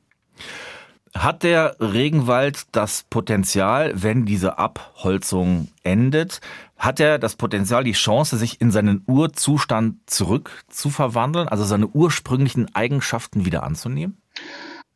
Hat 1.16 1.44
der 1.44 1.76
Regenwald 1.78 2.64
das 2.72 3.04
Potenzial, 3.08 3.92
wenn 3.94 4.26
diese 4.26 4.58
Abholzung 4.58 5.68
endet, 5.84 6.40
hat 6.76 6.98
er 6.98 7.18
das 7.18 7.36
Potenzial, 7.36 7.84
die 7.84 7.92
Chance, 7.92 8.36
sich 8.36 8.60
in 8.60 8.72
seinen 8.72 9.04
Urzustand 9.06 9.98
zurückzuverwandeln, 10.06 11.48
also 11.48 11.64
seine 11.64 11.86
ursprünglichen 11.86 12.74
Eigenschaften 12.74 13.46
wieder 13.46 13.62
anzunehmen? 13.62 14.18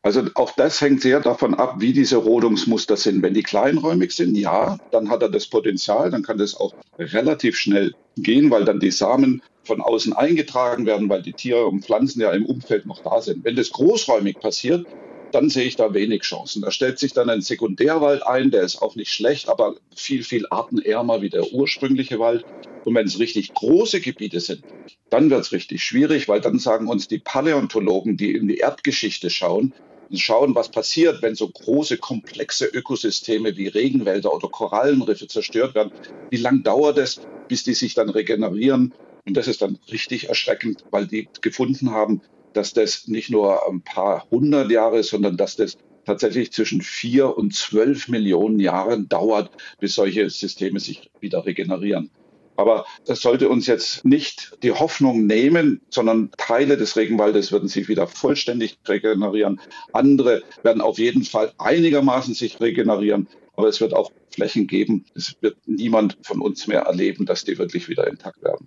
Also 0.03 0.23
auch 0.35 0.53
das 0.57 0.81
hängt 0.81 1.03
sehr 1.03 1.21
davon 1.21 1.55
ab, 1.55 1.77
wie 1.79 1.93
diese 1.93 2.17
Rodungsmuster 2.17 2.97
sind. 2.97 3.23
Wenn 3.23 3.35
die 3.35 3.43
kleinräumig 3.43 4.13
sind, 4.13 4.37
ja, 4.37 4.79
dann 4.91 5.11
hat 5.11 5.23
er 5.23 5.29
das 5.29 5.47
Potenzial, 5.47 6.11
dann 6.11 6.23
kann 6.23 6.39
das 6.39 6.55
auch 6.55 6.75
relativ 6.99 7.57
schnell 7.57 7.95
gehen, 8.17 8.51
weil 8.51 8.65
dann 8.65 8.81
die 8.81 8.91
Samen 8.91 9.43
von 9.65 9.81
außen 9.81 10.13
eingetragen 10.13 10.87
werden, 10.87 11.09
weil 11.09 11.23
die 11.23 11.33
Tiere 11.33 11.67
und 11.67 11.85
Pflanzen 11.85 12.21
ja 12.21 12.33
im 12.33 12.47
Umfeld 12.47 12.87
noch 12.87 13.03
da 13.03 13.21
sind. 13.21 13.45
Wenn 13.45 13.57
das 13.57 13.71
großräumig 13.71 14.41
passiert, 14.41 14.87
dann 15.33 15.51
sehe 15.51 15.65
ich 15.65 15.77
da 15.77 15.95
wenig 15.95 16.23
Chancen. 16.23 16.63
Da 16.63 16.71
stellt 16.71 16.99
sich 16.99 17.13
dann 17.13 17.31
ein 17.31 17.41
Sekundärwald 17.41 18.27
ein, 18.27 18.51
der 18.51 18.63
ist 18.63 18.81
auch 18.81 18.97
nicht 18.97 19.13
schlecht, 19.13 19.49
aber 19.49 19.77
viel, 19.95 20.23
viel 20.23 20.47
artenärmer 20.51 21.23
wie 21.23 21.31
der 21.31 21.53
ursprüngliche 21.53 22.19
Wald. 22.19 22.45
Und 22.85 22.95
wenn 22.95 23.07
es 23.07 23.19
richtig 23.19 23.53
große 23.55 24.01
Gebiete 24.01 24.41
sind, 24.41 24.63
dann 25.11 25.31
wird 25.31 25.43
es 25.43 25.53
richtig 25.53 25.83
schwierig, 25.83 26.29
weil 26.29 26.41
dann 26.41 26.59
sagen 26.59 26.89
uns 26.89 27.09
die 27.09 27.19
Paläontologen, 27.19 28.17
die 28.17 28.33
in 28.33 28.49
die 28.49 28.59
Erdgeschichte 28.59 29.31
schauen, 29.31 29.75
und 30.11 30.19
schauen, 30.19 30.55
was 30.55 30.71
passiert, 30.71 31.23
wenn 31.23 31.35
so 31.35 31.49
große, 31.49 31.99
komplexe 31.99 32.67
Ökosysteme 32.67 33.57
wie 33.57 33.69
Regenwälder 33.69 34.33
oder 34.35 34.49
Korallenriffe 34.49 35.27
zerstört 35.27 35.75
werden. 35.75 35.93
Wie 36.31 36.39
lange 36.39 36.63
dauert 36.63 36.99
es, 36.99 37.21
bis 37.49 37.65
die 37.65 37.75
sich 37.75 37.95
dann 37.95 38.09
regenerieren? 38.09 38.95
Und 39.27 39.37
das 39.37 39.49
ist 39.49 39.61
dann 39.61 39.79
richtig 39.93 40.29
erschreckend, 40.29 40.85
weil 40.91 41.07
die 41.07 41.29
gefunden 41.43 41.91
haben, 41.91 42.23
dass 42.53 42.73
das 42.73 43.09
nicht 43.09 43.31
nur 43.31 43.69
ein 43.69 43.83
paar 43.83 44.27
hundert 44.31 44.71
Jahre, 44.71 45.03
sondern 45.03 45.37
dass 45.37 45.57
das 45.57 45.77
tatsächlich 46.05 46.53
zwischen 46.53 46.81
vier 46.81 47.37
und 47.37 47.55
zwölf 47.55 48.09
Millionen 48.09 48.59
Jahren 48.59 49.09
dauert, 49.09 49.51
bis 49.79 49.95
solche 49.95 50.31
Systeme 50.31 50.81
sich 50.81 51.11
wieder 51.21 51.45
regenerieren. 51.45 52.11
Aber 52.57 52.87
das 53.05 53.21
sollte 53.21 53.49
uns 53.49 53.69
jetzt 53.69 54.05
nicht 54.05 54.57
die 54.65 54.73
Hoffnung 54.73 55.27
nehmen, 55.27 55.81
sondern 55.91 56.33
Teile 56.37 56.77
des 56.77 56.97
Regenwaldes 56.97 57.53
würden 57.53 57.69
sich 57.69 57.89
wieder 57.89 58.09
vollständig 58.09 58.79
regenerieren. 58.89 59.61
Andere 59.93 60.43
werden 60.65 60.83
auf 60.83 60.99
jeden 60.99 61.23
Fall 61.23 61.53
einigermaßen 61.59 62.35
sich 62.35 62.61
regenerieren. 62.61 63.29
Aber 63.55 63.69
es 63.69 63.81
wird 63.81 63.95
auch 63.95 64.11
Flächen 64.31 64.67
geben. 64.67 65.05
Es 65.15 65.37
wird 65.41 65.57
niemand 65.67 66.19
von 66.23 66.41
uns 66.41 66.67
mehr 66.67 66.81
erleben, 66.81 67.27
dass 67.27 67.45
die 67.45 67.59
wirklich 67.59 67.89
wieder 67.89 68.09
intakt 68.09 68.43
werden. 68.43 68.67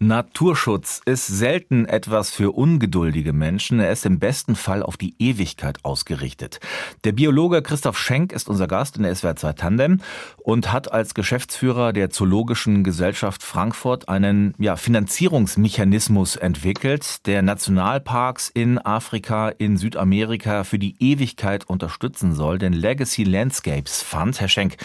Naturschutz 0.00 1.00
ist 1.04 1.26
selten 1.26 1.84
etwas 1.84 2.30
für 2.30 2.52
ungeduldige 2.52 3.32
Menschen. 3.32 3.80
Er 3.80 3.90
ist 3.90 4.06
im 4.06 4.20
besten 4.20 4.54
Fall 4.54 4.82
auf 4.82 4.96
die 4.96 5.16
Ewigkeit 5.18 5.84
ausgerichtet. 5.84 6.60
Der 7.02 7.12
Biologe 7.12 7.62
Christoph 7.62 7.98
Schenk 7.98 8.32
ist 8.32 8.48
unser 8.48 8.68
Gast 8.68 8.96
in 8.96 9.02
der 9.02 9.14
SWR 9.14 9.34
2 9.34 9.52
Tandem 9.54 10.00
und 10.36 10.72
hat 10.72 10.92
als 10.92 11.14
Geschäftsführer 11.14 11.92
der 11.92 12.10
Zoologischen 12.10 12.84
Gesellschaft 12.84 13.42
Frankfurt 13.42 14.08
einen 14.08 14.54
ja, 14.58 14.76
Finanzierungsmechanismus 14.76 16.36
entwickelt, 16.36 17.26
der 17.26 17.42
Nationalparks 17.42 18.50
in 18.50 18.78
Afrika, 18.78 19.48
in 19.48 19.76
Südamerika 19.76 20.62
für 20.62 20.78
die 20.78 20.94
Ewigkeit 21.00 21.68
unterstützen 21.68 22.34
soll. 22.34 22.58
Den 22.58 22.72
Legacy 22.72 23.24
Landscapes 23.24 24.02
Fund, 24.02 24.40
Herr 24.40 24.48
Schenk, 24.48 24.76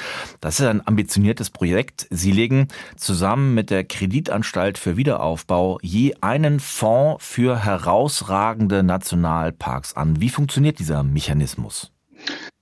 das 0.41 0.59
ist 0.59 0.65
ein 0.65 0.85
ambitioniertes 0.87 1.51
Projekt. 1.51 2.07
Sie 2.09 2.31
legen 2.31 2.67
zusammen 2.97 3.53
mit 3.53 3.69
der 3.69 3.83
Kreditanstalt 3.83 4.62
für 4.77 4.97
Wiederaufbau 4.97 5.77
je 5.81 6.15
einen 6.21 6.59
Fonds 6.59 7.23
für 7.25 7.63
herausragende 7.63 8.83
Nationalparks 8.83 9.95
an. 9.95 10.21
Wie 10.21 10.29
funktioniert 10.29 10.79
dieser 10.79 11.03
Mechanismus? 11.03 11.91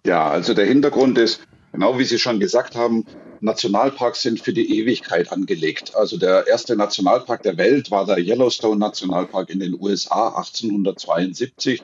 Ja, 0.06 0.28
also 0.30 0.54
der 0.54 0.66
Hintergrund 0.66 1.18
ist, 1.18 1.42
genau 1.72 2.00
wie 2.00 2.04
Sie 2.04 2.18
schon 2.18 2.40
gesagt 2.40 2.76
haben, 2.76 3.06
Nationalparks 3.42 4.22
sind 4.22 4.40
für 4.40 4.54
die 4.54 4.80
Ewigkeit 4.80 5.32
angelegt. 5.32 5.96
Also 5.96 6.18
der 6.18 6.48
erste 6.48 6.76
Nationalpark 6.76 7.44
der 7.44 7.58
Welt 7.58 7.92
war 7.92 8.06
der 8.06 8.20
Yellowstone 8.20 8.80
Nationalpark 8.80 9.50
in 9.50 9.60
den 9.60 9.76
USA 9.80 10.30
1872. 10.30 11.84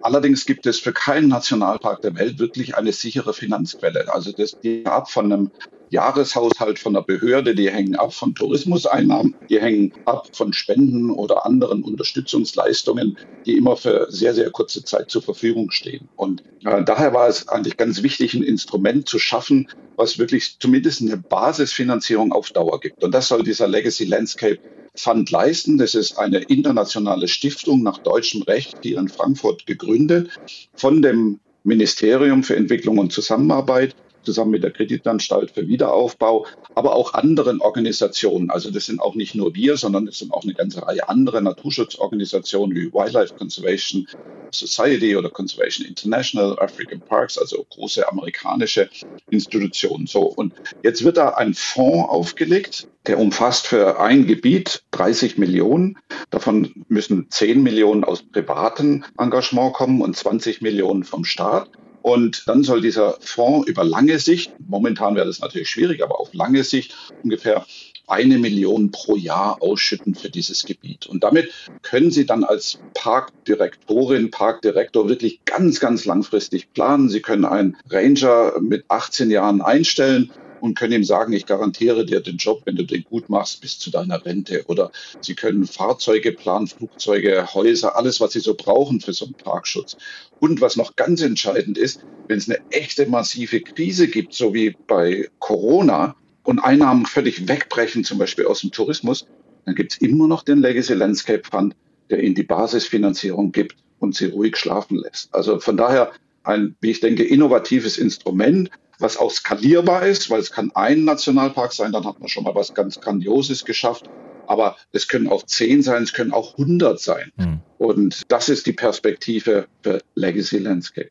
Allerdings 0.00 0.46
gibt 0.46 0.66
es 0.66 0.78
für 0.78 0.92
keinen 0.92 1.28
Nationalpark 1.28 2.00
der 2.02 2.14
Welt 2.14 2.38
wirklich 2.38 2.76
eine 2.76 2.92
sichere 2.92 3.34
Finanzquelle. 3.34 4.12
Also 4.12 4.32
das 4.32 4.60
geht 4.60 4.86
ab 4.86 5.10
von 5.10 5.32
einem 5.32 5.50
Jahreshaushalt 5.90 6.78
von 6.78 6.94
der 6.94 7.02
Behörde, 7.02 7.54
die 7.54 7.70
hängen 7.70 7.96
ab 7.96 8.12
von 8.12 8.34
Tourismuseinnahmen, 8.34 9.34
die 9.48 9.60
hängen 9.60 9.92
ab 10.04 10.28
von 10.32 10.52
Spenden 10.52 11.10
oder 11.10 11.46
anderen 11.46 11.82
Unterstützungsleistungen, 11.82 13.18
die 13.46 13.56
immer 13.56 13.76
für 13.76 14.06
sehr, 14.10 14.34
sehr 14.34 14.50
kurze 14.50 14.84
Zeit 14.84 15.10
zur 15.10 15.22
Verfügung 15.22 15.70
stehen. 15.70 16.08
Und 16.16 16.42
äh, 16.64 16.84
daher 16.84 17.14
war 17.14 17.28
es 17.28 17.48
eigentlich 17.48 17.76
ganz 17.76 18.02
wichtig, 18.02 18.34
ein 18.34 18.42
Instrument 18.42 19.08
zu 19.08 19.18
schaffen, 19.18 19.68
was 19.96 20.18
wirklich 20.18 20.58
zumindest 20.60 21.00
eine 21.00 21.16
Basisfinanzierung 21.16 22.32
auf 22.32 22.50
Dauer 22.50 22.80
gibt. 22.80 23.02
Und 23.02 23.12
das 23.12 23.28
soll 23.28 23.42
dieser 23.42 23.66
Legacy 23.66 24.04
Landscape 24.04 24.58
Fund 24.98 25.30
leisten. 25.30 25.78
Das 25.78 25.94
ist 25.94 26.18
eine 26.18 26.38
internationale 26.38 27.28
Stiftung 27.28 27.82
nach 27.82 27.98
deutschem 27.98 28.42
Recht, 28.42 28.78
hier 28.82 28.98
in 28.98 29.08
Frankfurt 29.08 29.66
gegründet, 29.66 30.30
von 30.74 31.02
dem 31.02 31.40
Ministerium 31.64 32.42
für 32.42 32.56
Entwicklung 32.56 32.98
und 32.98 33.12
Zusammenarbeit 33.12 33.94
zusammen 34.28 34.50
mit 34.50 34.62
der 34.62 34.72
Kreditanstalt 34.72 35.52
für 35.52 35.68
Wiederaufbau, 35.68 36.46
aber 36.74 36.94
auch 36.94 37.14
anderen 37.14 37.62
Organisationen. 37.62 38.50
Also 38.50 38.70
das 38.70 38.84
sind 38.84 39.00
auch 39.00 39.14
nicht 39.14 39.34
nur 39.34 39.54
wir, 39.54 39.78
sondern 39.78 40.06
es 40.06 40.18
sind 40.18 40.34
auch 40.34 40.42
eine 40.42 40.52
ganze 40.52 40.86
Reihe 40.86 41.08
anderer 41.08 41.40
Naturschutzorganisationen 41.40 42.76
wie 42.76 42.92
Wildlife 42.92 43.34
Conservation 43.36 44.06
Society 44.50 45.16
oder 45.16 45.30
Conservation 45.30 45.86
International, 45.86 46.58
African 46.58 47.00
Parks, 47.00 47.38
also 47.38 47.64
große 47.70 48.06
amerikanische 48.06 48.90
Institutionen. 49.30 50.06
So, 50.06 50.24
und 50.24 50.52
jetzt 50.82 51.04
wird 51.04 51.16
da 51.16 51.30
ein 51.30 51.54
Fonds 51.54 52.10
aufgelegt, 52.10 52.86
der 53.06 53.18
umfasst 53.18 53.66
für 53.66 53.98
ein 53.98 54.26
Gebiet 54.26 54.82
30 54.90 55.38
Millionen. 55.38 55.98
Davon 56.28 56.84
müssen 56.88 57.30
10 57.30 57.62
Millionen 57.62 58.04
aus 58.04 58.22
privatem 58.22 59.04
Engagement 59.18 59.72
kommen 59.72 60.02
und 60.02 60.14
20 60.14 60.60
Millionen 60.60 61.04
vom 61.04 61.24
Staat. 61.24 61.70
Und 62.02 62.44
dann 62.46 62.62
soll 62.62 62.80
dieser 62.80 63.16
Fonds 63.20 63.68
über 63.68 63.84
lange 63.84 64.18
Sicht, 64.18 64.52
momentan 64.66 65.14
wäre 65.14 65.26
das 65.26 65.40
natürlich 65.40 65.68
schwierig, 65.68 66.02
aber 66.02 66.20
auf 66.20 66.32
lange 66.32 66.64
Sicht 66.64 66.94
ungefähr 67.22 67.66
eine 68.06 68.38
Million 68.38 68.90
pro 68.90 69.16
Jahr 69.16 69.60
ausschütten 69.60 70.14
für 70.14 70.30
dieses 70.30 70.64
Gebiet. 70.64 71.06
Und 71.06 71.22
damit 71.22 71.50
können 71.82 72.10
Sie 72.10 72.24
dann 72.24 72.42
als 72.42 72.78
Parkdirektorin, 72.94 74.30
Parkdirektor 74.30 75.08
wirklich 75.08 75.44
ganz, 75.44 75.78
ganz 75.78 76.06
langfristig 76.06 76.72
planen. 76.72 77.10
Sie 77.10 77.20
können 77.20 77.44
einen 77.44 77.76
Ranger 77.90 78.60
mit 78.60 78.84
18 78.88 79.30
Jahren 79.30 79.60
einstellen 79.60 80.32
und 80.60 80.76
können 80.76 80.92
ihm 80.92 81.04
sagen, 81.04 81.32
ich 81.32 81.46
garantiere 81.46 82.04
dir 82.04 82.20
den 82.20 82.36
Job, 82.36 82.62
wenn 82.64 82.76
du 82.76 82.84
den 82.84 83.04
gut 83.04 83.28
machst, 83.28 83.60
bis 83.60 83.78
zu 83.78 83.90
deiner 83.90 84.24
Rente. 84.24 84.64
Oder 84.66 84.90
sie 85.20 85.34
können 85.34 85.66
Fahrzeuge 85.66 86.32
planen, 86.32 86.66
Flugzeuge, 86.66 87.54
Häuser, 87.54 87.96
alles, 87.96 88.20
was 88.20 88.32
sie 88.32 88.40
so 88.40 88.54
brauchen 88.54 89.00
für 89.00 89.12
so 89.12 89.24
einen 89.24 89.34
Parkschutz. 89.34 89.96
Und 90.40 90.60
was 90.60 90.76
noch 90.76 90.96
ganz 90.96 91.22
entscheidend 91.22 91.78
ist, 91.78 92.00
wenn 92.26 92.38
es 92.38 92.48
eine 92.48 92.58
echte 92.70 93.06
massive 93.06 93.60
Krise 93.60 94.08
gibt, 94.08 94.34
so 94.34 94.54
wie 94.54 94.76
bei 94.86 95.28
Corona, 95.38 96.16
und 96.48 96.60
Einnahmen 96.60 97.04
völlig 97.04 97.46
wegbrechen, 97.46 98.04
zum 98.04 98.16
Beispiel 98.16 98.46
aus 98.46 98.62
dem 98.62 98.70
Tourismus, 98.70 99.26
dann 99.66 99.74
gibt 99.74 99.92
es 99.92 99.98
immer 99.98 100.26
noch 100.26 100.42
den 100.42 100.60
Legacy 100.62 100.94
Landscape 100.94 101.42
Fund, 101.44 101.76
der 102.08 102.22
ihnen 102.22 102.34
die 102.34 102.42
Basisfinanzierung 102.42 103.52
gibt 103.52 103.76
und 103.98 104.14
sie 104.14 104.26
ruhig 104.26 104.56
schlafen 104.56 104.96
lässt. 104.96 105.28
Also 105.34 105.60
von 105.60 105.76
daher 105.76 106.10
ein, 106.44 106.74
wie 106.80 106.90
ich 106.90 107.00
denke, 107.00 107.22
innovatives 107.22 107.98
Instrument, 107.98 108.70
was 108.98 109.16
auch 109.16 109.30
skalierbar 109.30 110.06
ist, 110.06 110.30
weil 110.30 110.40
es 110.40 110.50
kann 110.50 110.70
ein 110.74 111.04
Nationalpark 111.04 111.72
sein, 111.72 111.92
dann 111.92 112.04
hat 112.04 112.18
man 112.20 112.28
schon 112.28 112.44
mal 112.44 112.54
was 112.54 112.74
ganz 112.74 113.00
Grandioses 113.00 113.64
geschafft. 113.64 114.08
Aber 114.46 114.76
es 114.92 115.08
können 115.08 115.28
auch 115.28 115.44
zehn 115.44 115.82
sein, 115.82 116.02
es 116.02 116.14
können 116.14 116.32
auch 116.32 116.56
hundert 116.56 117.00
sein. 117.00 117.32
Mhm. 117.36 117.60
Und 117.76 118.22
das 118.28 118.48
ist 118.48 118.66
die 118.66 118.72
Perspektive 118.72 119.66
für 119.82 120.00
Legacy 120.14 120.58
Landscape. 120.58 121.10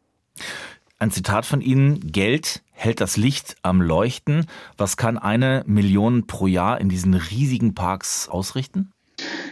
Ein 1.00 1.12
Zitat 1.12 1.46
von 1.46 1.62
Ihnen, 1.62 2.12
Geld 2.12 2.64
hält 2.72 3.02
das 3.02 3.18
Licht 3.18 3.56
am 3.62 3.82
Leuchten. 3.82 4.48
Was 4.78 4.98
kann 4.98 5.20
eine 5.20 5.64
Million 5.68 6.26
pro 6.26 6.48
Jahr 6.48 6.82
in 6.82 6.90
diesen 6.90 7.14
riesigen 7.14 7.76
Parks 7.76 8.28
ausrichten? 8.28 8.92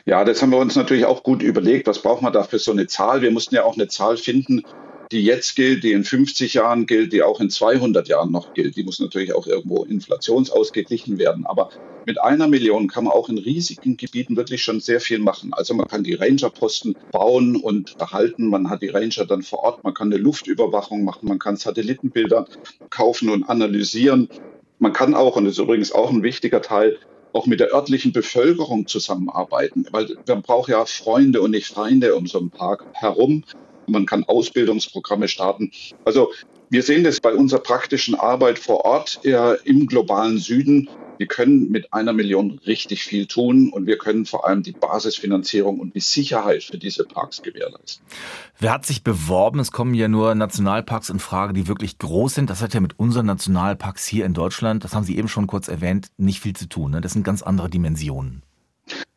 Ja, 0.05 0.23
das 0.23 0.41
haben 0.41 0.51
wir 0.51 0.57
uns 0.57 0.75
natürlich 0.75 1.05
auch 1.05 1.23
gut 1.23 1.41
überlegt. 1.43 1.87
Was 1.87 2.01
braucht 2.01 2.21
man 2.23 2.33
da 2.33 2.43
für 2.43 2.59
so 2.59 2.71
eine 2.71 2.87
Zahl? 2.87 3.21
Wir 3.21 3.31
mussten 3.31 3.55
ja 3.55 3.63
auch 3.63 3.75
eine 3.75 3.87
Zahl 3.87 4.17
finden, 4.17 4.63
die 5.11 5.23
jetzt 5.23 5.55
gilt, 5.55 5.83
die 5.83 5.91
in 5.91 6.03
50 6.03 6.53
Jahren 6.55 6.85
gilt, 6.85 7.13
die 7.13 7.23
auch 7.23 7.39
in 7.39 7.49
200 7.49 8.07
Jahren 8.07 8.31
noch 8.31 8.53
gilt. 8.53 8.75
Die 8.75 8.83
muss 8.83 8.99
natürlich 8.99 9.33
auch 9.33 9.47
irgendwo 9.47 9.83
inflationsausgeglichen 9.83 11.17
werden. 11.17 11.45
Aber 11.45 11.69
mit 12.05 12.21
einer 12.21 12.47
Million 12.47 12.87
kann 12.87 13.05
man 13.05 13.13
auch 13.13 13.29
in 13.29 13.37
riesigen 13.37 13.97
Gebieten 13.97 14.35
wirklich 14.35 14.63
schon 14.63 14.79
sehr 14.79 14.99
viel 14.99 15.19
machen. 15.19 15.53
Also 15.53 15.73
man 15.73 15.87
kann 15.87 16.03
die 16.03 16.13
Rangerposten 16.13 16.95
bauen 17.11 17.55
und 17.55 17.95
erhalten. 17.99 18.47
Man 18.47 18.69
hat 18.69 18.81
die 18.81 18.89
Ranger 18.89 19.25
dann 19.25 19.43
vor 19.43 19.59
Ort. 19.59 19.83
Man 19.83 19.93
kann 19.93 20.11
eine 20.11 20.21
Luftüberwachung 20.21 21.03
machen. 21.03 21.27
Man 21.27 21.39
kann 21.39 21.57
Satellitenbilder 21.57 22.47
kaufen 22.89 23.29
und 23.29 23.43
analysieren. 23.43 24.29
Man 24.79 24.93
kann 24.93 25.13
auch, 25.13 25.35
und 25.35 25.45
das 25.45 25.53
ist 25.53 25.59
übrigens 25.59 25.91
auch 25.91 26.11
ein 26.11 26.23
wichtiger 26.23 26.61
Teil, 26.61 26.97
auch 27.33 27.47
mit 27.47 27.59
der 27.59 27.73
örtlichen 27.73 28.13
Bevölkerung 28.13 28.87
zusammenarbeiten, 28.87 29.85
weil 29.91 30.15
man 30.27 30.41
braucht 30.41 30.69
ja 30.69 30.85
Freunde 30.85 31.41
und 31.41 31.51
nicht 31.51 31.67
Feinde 31.67 32.15
um 32.15 32.27
so 32.27 32.39
einen 32.39 32.49
Park 32.49 32.85
herum 32.93 33.43
man 33.87 34.05
kann 34.05 34.23
Ausbildungsprogramme 34.23 35.27
starten. 35.27 35.71
Also 36.03 36.31
wir 36.69 36.83
sehen 36.83 37.03
das 37.03 37.19
bei 37.19 37.33
unserer 37.33 37.61
praktischen 37.61 38.15
Arbeit 38.15 38.59
vor 38.59 38.85
Ort 38.85 39.21
im 39.23 39.87
globalen 39.87 40.37
Süden. 40.37 40.89
Wir 41.17 41.27
können 41.27 41.71
mit 41.71 41.93
einer 41.93 42.11
Million 42.11 42.59
richtig 42.65 43.03
viel 43.03 43.25
tun 43.25 43.69
und 43.69 43.87
wir 43.87 43.97
können 43.97 44.25
vor 44.25 44.45
allem 44.45 44.63
die 44.63 44.73
Basisfinanzierung 44.73 45.79
und 45.79 45.95
die 45.95 46.01
Sicherheit 46.01 46.63
für 46.63 46.77
diese 46.77 47.05
Parks 47.05 47.41
gewährleisten. 47.41 48.05
Wer 48.59 48.73
hat 48.73 48.85
sich 48.85 49.01
beworben? 49.01 49.59
Es 49.59 49.71
kommen 49.71 49.93
ja 49.93 50.09
nur 50.09 50.35
Nationalparks 50.35 51.09
in 51.09 51.19
Frage, 51.19 51.53
die 51.53 51.69
wirklich 51.69 51.99
groß 51.99 52.35
sind. 52.35 52.49
Das 52.49 52.61
hat 52.61 52.73
ja 52.73 52.81
mit 52.81 52.99
unseren 52.99 53.27
Nationalparks 53.27 54.05
hier 54.05 54.25
in 54.25 54.33
Deutschland, 54.33 54.83
das 54.83 54.93
haben 54.93 55.05
Sie 55.05 55.17
eben 55.17 55.29
schon 55.29 55.47
kurz 55.47 55.69
erwähnt, 55.69 56.09
nicht 56.17 56.41
viel 56.41 56.53
zu 56.53 56.67
tun. 56.67 56.91
Ne? 56.91 56.99
Das 56.99 57.13
sind 57.13 57.23
ganz 57.23 57.41
andere 57.41 57.69
Dimensionen. 57.69 58.41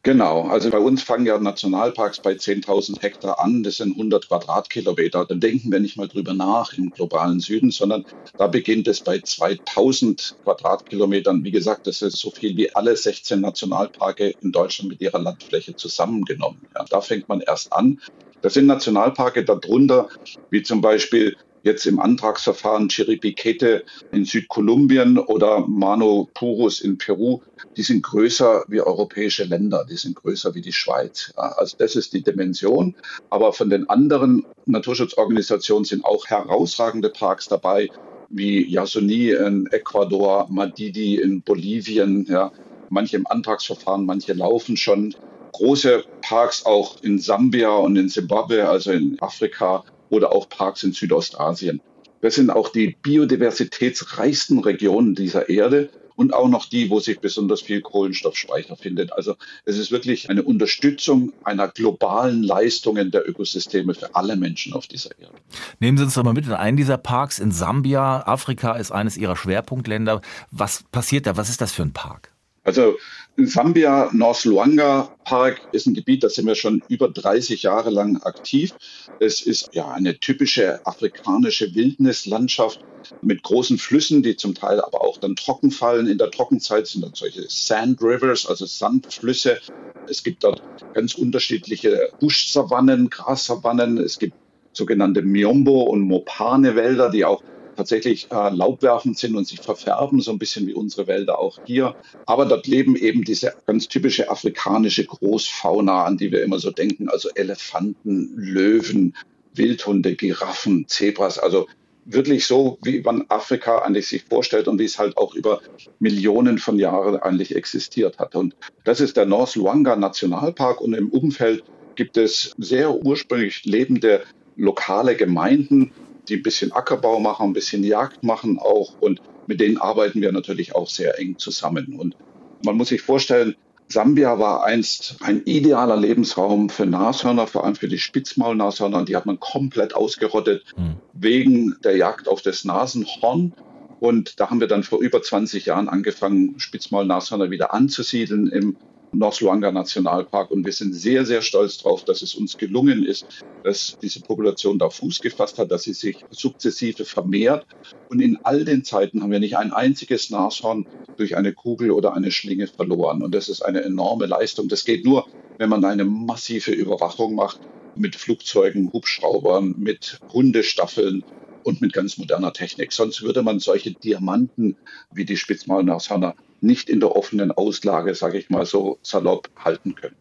Genau, 0.09 0.45
also 0.49 0.71
bei 0.71 0.79
uns 0.79 1.03
fangen 1.03 1.27
ja 1.27 1.39
Nationalparks 1.39 2.21
bei 2.21 2.33
10.000 2.33 3.03
Hektar 3.03 3.39
an, 3.41 3.63
das 3.63 3.77
sind 3.77 3.91
100 3.91 4.27
Quadratkilometer. 4.27 5.27
Dann 5.27 5.39
denken 5.39 5.71
wir 5.71 5.81
nicht 5.81 5.99
mal 5.99 6.09
drüber 6.09 6.33
nach 6.33 6.73
im 6.73 6.93
globalen 6.93 7.41
Süden, 7.41 7.71
sondern 7.71 8.07
da 8.39 8.47
beginnt 8.47 8.89
es 8.89 9.03
bei 9.03 9.17
2.000 9.19 10.37
Quadratkilometern. 10.45 11.45
Wie 11.45 11.51
gesagt, 11.51 11.87
das 11.87 12.01
ist 12.01 12.17
so 12.21 12.31
viel 12.31 12.57
wie 12.57 12.75
alle 12.75 12.97
16 12.97 13.39
Nationalparke 13.43 14.33
in 14.41 14.51
Deutschland 14.51 14.89
mit 14.89 15.03
ihrer 15.03 15.19
Landfläche 15.19 15.77
zusammengenommen. 15.77 16.63
Ja, 16.75 16.87
da 16.89 17.03
fängt 17.03 17.29
man 17.29 17.43
erst 17.43 17.71
an. 17.75 18.01
Das 18.41 18.55
sind 18.55 18.65
Nationalparke 18.65 19.45
darunter, 19.45 20.09
wie 20.49 20.63
zum 20.63 20.81
Beispiel 20.81 21.37
jetzt 21.69 21.87
im 21.87 22.01
Antragsverfahren 22.01 22.89
Chiripiquete 22.89 23.85
in 24.11 24.25
Südkolumbien 24.25 25.19
oder 25.19 25.67
Mano 25.69 26.29
Purus 26.33 26.81
in 26.81 26.97
Peru, 26.97 27.41
die 27.77 27.83
sind 27.83 28.03
größer 28.03 28.65
wie 28.69 28.81
europäische 28.81 29.45
Länder, 29.45 29.87
die 29.89 29.97
sind 29.97 30.17
größer 30.17 30.55
wie 30.55 30.63
die 30.63 30.73
Schweiz. 30.73 31.33
Also 31.37 31.77
das 31.79 31.95
ist 31.95 32.15
die 32.15 32.23
Dimension. 32.23 32.97
Aber 33.29 33.53
von 33.53 33.69
den 33.69 33.89
anderen 33.89 34.47
Naturschutzorganisationen 34.67 35.85
sind 35.85 36.05
auch 36.05 36.27
herausragende 36.27 37.11
Parks 37.11 37.49
dabei, 37.49 37.91
wie 38.31 38.67
Yasuni 38.67 39.31
in 39.31 39.67
Ecuador, 39.71 40.47
Madidi 40.51 41.17
in 41.21 41.43
Bolivien, 41.43 42.27
ja, 42.29 42.51
manche 42.89 43.17
im 43.17 43.27
Antragsverfahren, 43.27 44.07
manche 44.07 44.33
laufen 44.33 44.77
schon. 44.77 45.15
Große 45.53 46.05
Parks 46.23 46.65
auch 46.65 47.03
in 47.03 47.19
Sambia 47.19 47.71
und 47.71 47.97
in 47.97 48.09
Zimbabwe, 48.09 48.69
also 48.69 48.93
in 48.93 49.17
Afrika, 49.21 49.85
oder 50.11 50.33
auch 50.33 50.49
Parks 50.49 50.83
in 50.83 50.93
Südostasien. 50.93 51.81
Das 52.21 52.35
sind 52.35 52.51
auch 52.51 52.71
die 52.71 52.97
biodiversitätsreichsten 53.03 54.59
Regionen 54.59 55.15
dieser 55.15 55.49
Erde 55.49 55.91
und 56.19 56.35
auch 56.35 56.49
noch 56.49 56.67
die, 56.67 56.91
wo 56.91 56.99
sich 56.99 57.21
besonders 57.21 57.61
viel 57.61 57.81
Kohlenstoffspeicher 57.81 58.75
findet. 58.75 59.13
Also 59.13 59.37
es 59.65 59.79
ist 59.79 59.93
wirklich 59.93 60.29
eine 60.29 60.43
Unterstützung 60.43 61.33
einer 61.45 61.69
globalen 61.69 62.43
Leistungen 62.43 63.13
der 63.13 63.29
Ökosysteme 63.29 63.95
für 63.95 64.17
alle 64.17 64.35
Menschen 64.35 64.73
auf 64.73 64.89
dieser 64.89 65.17
Erde. 65.17 65.35
Nehmen 65.79 65.97
Sie 65.97 66.03
uns 66.03 66.15
doch 66.15 66.25
mal 66.25 66.33
mit 66.33 66.47
in 66.47 66.53
einen 66.53 66.77
dieser 66.77 66.99
Parks 66.99 67.39
in 67.39 67.53
Sambia. 67.53 68.27
Afrika 68.27 68.73
ist 68.73 68.91
eines 68.91 69.17
Ihrer 69.17 69.37
Schwerpunktländer. 69.37 70.21
Was 70.51 70.83
passiert 70.91 71.27
da? 71.27 71.37
Was 71.37 71.51
ist 71.51 71.61
das 71.61 71.71
für 71.71 71.83
ein 71.83 71.93
Park? 71.93 72.33
Also 72.69 72.99
in 73.39 73.47
Sambia, 73.47 74.11
North 74.13 74.45
Luanga 74.45 75.11
Park 75.25 75.59
ist 75.73 75.87
ein 75.87 75.95
Gebiet, 75.95 76.23
da 76.23 76.29
sind 76.29 76.45
wir 76.45 76.55
schon 76.55 76.83
über 76.87 77.09
30 77.09 77.63
Jahre 77.63 77.89
lang 77.89 78.21
aktiv. 78.25 78.75
Es 79.21 79.41
ist 79.41 79.73
ja 79.73 79.91
eine 79.91 80.21
typische 80.21 80.85
afrikanische 80.85 81.75
Wildnislandschaft 81.75 82.79
mit 83.23 83.43
großen 83.43 83.79
Flüssen, 83.79 84.23
die 84.23 84.37
zum 84.37 84.55
Teil 84.55 84.83
aber 84.83 85.01
auch 85.01 85.17
dann 85.17 85.35
trocken 85.35 85.71
fallen. 85.71 86.09
In 86.09 86.19
der 86.19 86.31
Trockenzeit 86.31 86.87
sind 86.87 87.05
dann 87.05 87.15
solche 87.15 87.47
Sand 87.49 88.03
Rivers, 88.03 88.45
also 88.45 88.67
Sandflüsse. 88.67 89.59
Es 90.07 90.23
gibt 90.23 90.45
dort 90.45 90.63
ganz 90.93 91.15
unterschiedliche 91.15 92.11
Buschsavannen, 92.21 93.09
Grassavannen. 93.09 93.97
Es 93.97 94.19
gibt 94.19 94.35
sogenannte 94.75 95.23
Miombo- 95.23 95.85
und 95.85 96.03
Mopane-Wälder, 96.03 97.09
die 97.09 97.25
auch 97.25 97.43
tatsächlich 97.79 98.27
äh, 98.33 98.51
laubwerfend 98.51 99.17
sind 99.17 99.37
und 99.37 99.47
sich 99.47 99.61
verfärben, 99.61 100.21
so 100.21 100.33
ein 100.33 100.39
bisschen 100.39 100.67
wie 100.67 100.75
unsere 100.75 101.07
Wälder 101.07 101.39
auch 101.39 101.61
hier. 101.65 101.95
Aber 102.27 102.45
dort 102.45 102.67
leben 102.67 102.97
eben 102.97 103.23
diese 103.23 103.55
ganz 103.67 103.87
typische 103.87 104.29
afrikanische 104.29 105.05
Großfauna, 105.05 106.05
an 106.05 106.17
die 106.17 106.33
wir 106.33 106.43
immer 106.43 106.59
so 106.59 106.73
denken, 106.73 107.09
also 107.09 107.29
Elefanten, 107.37 108.33
Löwen, 108.35 109.15
Wildhunde, 109.55 110.17
Giraffen, 110.17 110.89
Zebras, 110.89 111.39
also 111.39 111.69
wirklich 112.05 112.47
so, 112.47 112.79
wie 112.83 113.01
man 113.01 113.27
Afrika 113.29 113.79
eigentlich 113.79 114.09
sich 114.09 114.25
vorstellt 114.25 114.67
und 114.67 114.81
wie 114.81 114.85
es 114.85 114.99
halt 114.99 115.17
auch 115.17 115.37
über 115.37 115.61
Millionen 116.01 116.59
von 116.59 116.81
Jahren 116.81 117.17
eigentlich 117.17 117.55
existiert 117.55 118.19
hat. 118.19 118.35
Und 118.35 118.57
das 118.83 119.01
ist 119.01 119.17
der 119.17 119.27
North 119.27 119.55
Luanga 119.55 119.95
Nationalpark 119.95 120.81
und 120.81 120.95
im 120.95 121.11
Umfeld 121.11 121.63
gibt 121.95 122.17
es 122.17 122.55
sehr 122.59 122.93
ursprünglich 122.93 123.65
lebende 123.65 124.25
lokale 124.57 125.15
Gemeinden, 125.15 125.93
die 126.29 126.37
ein 126.37 126.43
bisschen 126.43 126.73
Ackerbau 126.73 127.21
machen, 127.21 127.51
ein 127.51 127.53
bisschen 127.53 127.85
Jagd 127.85 128.23
machen 128.23 128.59
auch. 128.59 128.93
Und 129.01 129.21
mit 129.47 129.61
denen 129.61 129.79
arbeiten 129.79 130.21
wir 130.21 130.33
natürlich 130.33 130.75
auch 130.75 130.89
sehr 130.89 131.19
eng 131.19 131.39
zusammen. 131.39 131.97
Und 131.99 132.17
man 132.65 132.77
muss 132.77 132.89
sich 132.89 133.03
vorstellen, 133.03 133.57
Sambia 133.91 134.39
war 134.39 134.65
einst 134.65 135.17
ein 135.21 135.43
idealer 135.47 135.97
Lebensraum 135.97 136.69
für 136.69 136.85
Nashörner, 136.85 137.47
vor 137.47 137.65
allem 137.65 137.75
für 137.75 137.89
die 137.89 137.99
Spitzmaulnashörner. 137.99 139.05
Die 139.07 139.17
hat 139.17 139.25
man 139.25 139.41
komplett 139.41 139.95
ausgerottet 139.95 140.65
mhm. 140.77 140.97
wegen 141.15 141.77
der 141.83 141.97
Jagd 141.97 142.29
auf 142.29 142.43
das 142.43 142.65
Nasenhorn. 142.65 143.55
Und 143.99 144.39
da 144.39 144.51
haben 144.51 144.61
wir 144.61 144.69
dann 144.69 144.83
vor 144.83 145.01
über 145.01 145.23
20 145.23 145.65
Jahren 145.67 145.89
angefangen, 145.89 146.59
Spitzmaulnashörner 146.59 147.51
wieder 147.51 147.73
anzusiedeln 147.73 148.49
im 148.49 148.77
North 149.13 149.41
Luanga 149.41 149.73
Nationalpark. 149.73 150.51
Und 150.51 150.65
wir 150.65 150.73
sind 150.73 150.93
sehr, 150.95 151.25
sehr 151.25 151.43
stolz 151.43 151.79
darauf, 151.79 152.05
dass 152.05 152.23
es 152.23 152.35
uns 152.35 152.57
gelungen 152.57 153.05
ist, 153.05 153.27
dass 153.65 153.97
diese 154.03 154.21
Population 154.21 154.79
da 154.79 154.91
Fuß 154.91 155.21
gefasst 155.21 155.59
hat, 155.59 155.71
dass 155.71 155.85
sie 155.85 155.93
sich 155.93 156.25
sukzessive 156.31 157.05
vermehrt. 157.05 157.67
Und 158.09 158.21
in 158.21 158.39
all 158.43 158.65
den 158.65 158.85
Zeiten 158.85 159.23
haben 159.23 159.31
wir 159.31 159.41
nicht 159.41 159.57
ein 159.57 159.73
einziges 159.73 160.31
Nashorn 160.31 160.87
durch 161.17 161.37
eine 161.37 161.53
Kugel 161.53 161.91
oder 161.91 162.15
eine 162.15 162.31
Schlinge 162.31 162.67
verloren. 162.67 163.23
Und 163.23 163.35
das 163.35 163.49
ist 163.49 163.63
eine 163.63 163.83
enorme 163.83 164.27
Leistung. 164.27 164.69
Das 164.69 164.85
geht 164.85 165.05
nur, 165.05 165.27
wenn 165.59 165.69
man 165.69 165.85
eine 165.85 166.05
massive 166.05 166.73
Überwachung 166.73 167.35
macht 167.35 167.61
mit 167.97 168.17
Flugzeugen, 168.17 168.93
Hubschraubern, 168.93 169.75
mit 169.77 170.19
Hundestaffeln 170.33 171.25
und 171.65 171.81
mit 171.81 171.93
ganz 171.93 172.17
moderner 172.17 172.53
Technik. 172.53 172.93
Sonst 172.93 173.23
würde 173.23 173.43
man 173.43 173.59
solche 173.59 173.93
Diamanten 173.93 174.77
wie 175.13 175.25
die 175.25 175.37
Spitzmaulnashörner 175.37 176.35
nicht 176.61 176.91
in 176.91 177.01
der 177.01 177.15
offenen 177.17 177.53
Auslage, 177.53 178.15
sage 178.15 178.39
ich 178.39 178.51
mal 178.51 178.67
so 178.67 178.99
salopp, 179.03 179.49
halten 179.57 179.95
können. 179.95 180.17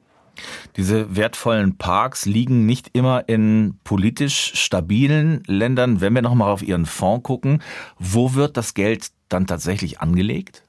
Diese 0.76 1.16
wertvollen 1.16 1.78
Parks 1.78 2.26
liegen 2.26 2.66
nicht 2.66 2.92
immer 2.94 3.28
in 3.28 3.80
politisch 3.84 4.52
stabilen 4.56 5.44
Ländern. 5.48 6.02
Wenn 6.02 6.14
wir 6.14 6.22
nochmal 6.22 6.52
auf 6.52 6.62
Ihren 6.62 6.86
Fonds 6.86 7.24
gucken, 7.24 7.64
wo 7.98 8.36
wird 8.36 8.58
das 8.58 8.74
Geld 8.74 9.08
dann 9.30 9.48
tatsächlich 9.48 10.00
angelegt? 10.00 10.64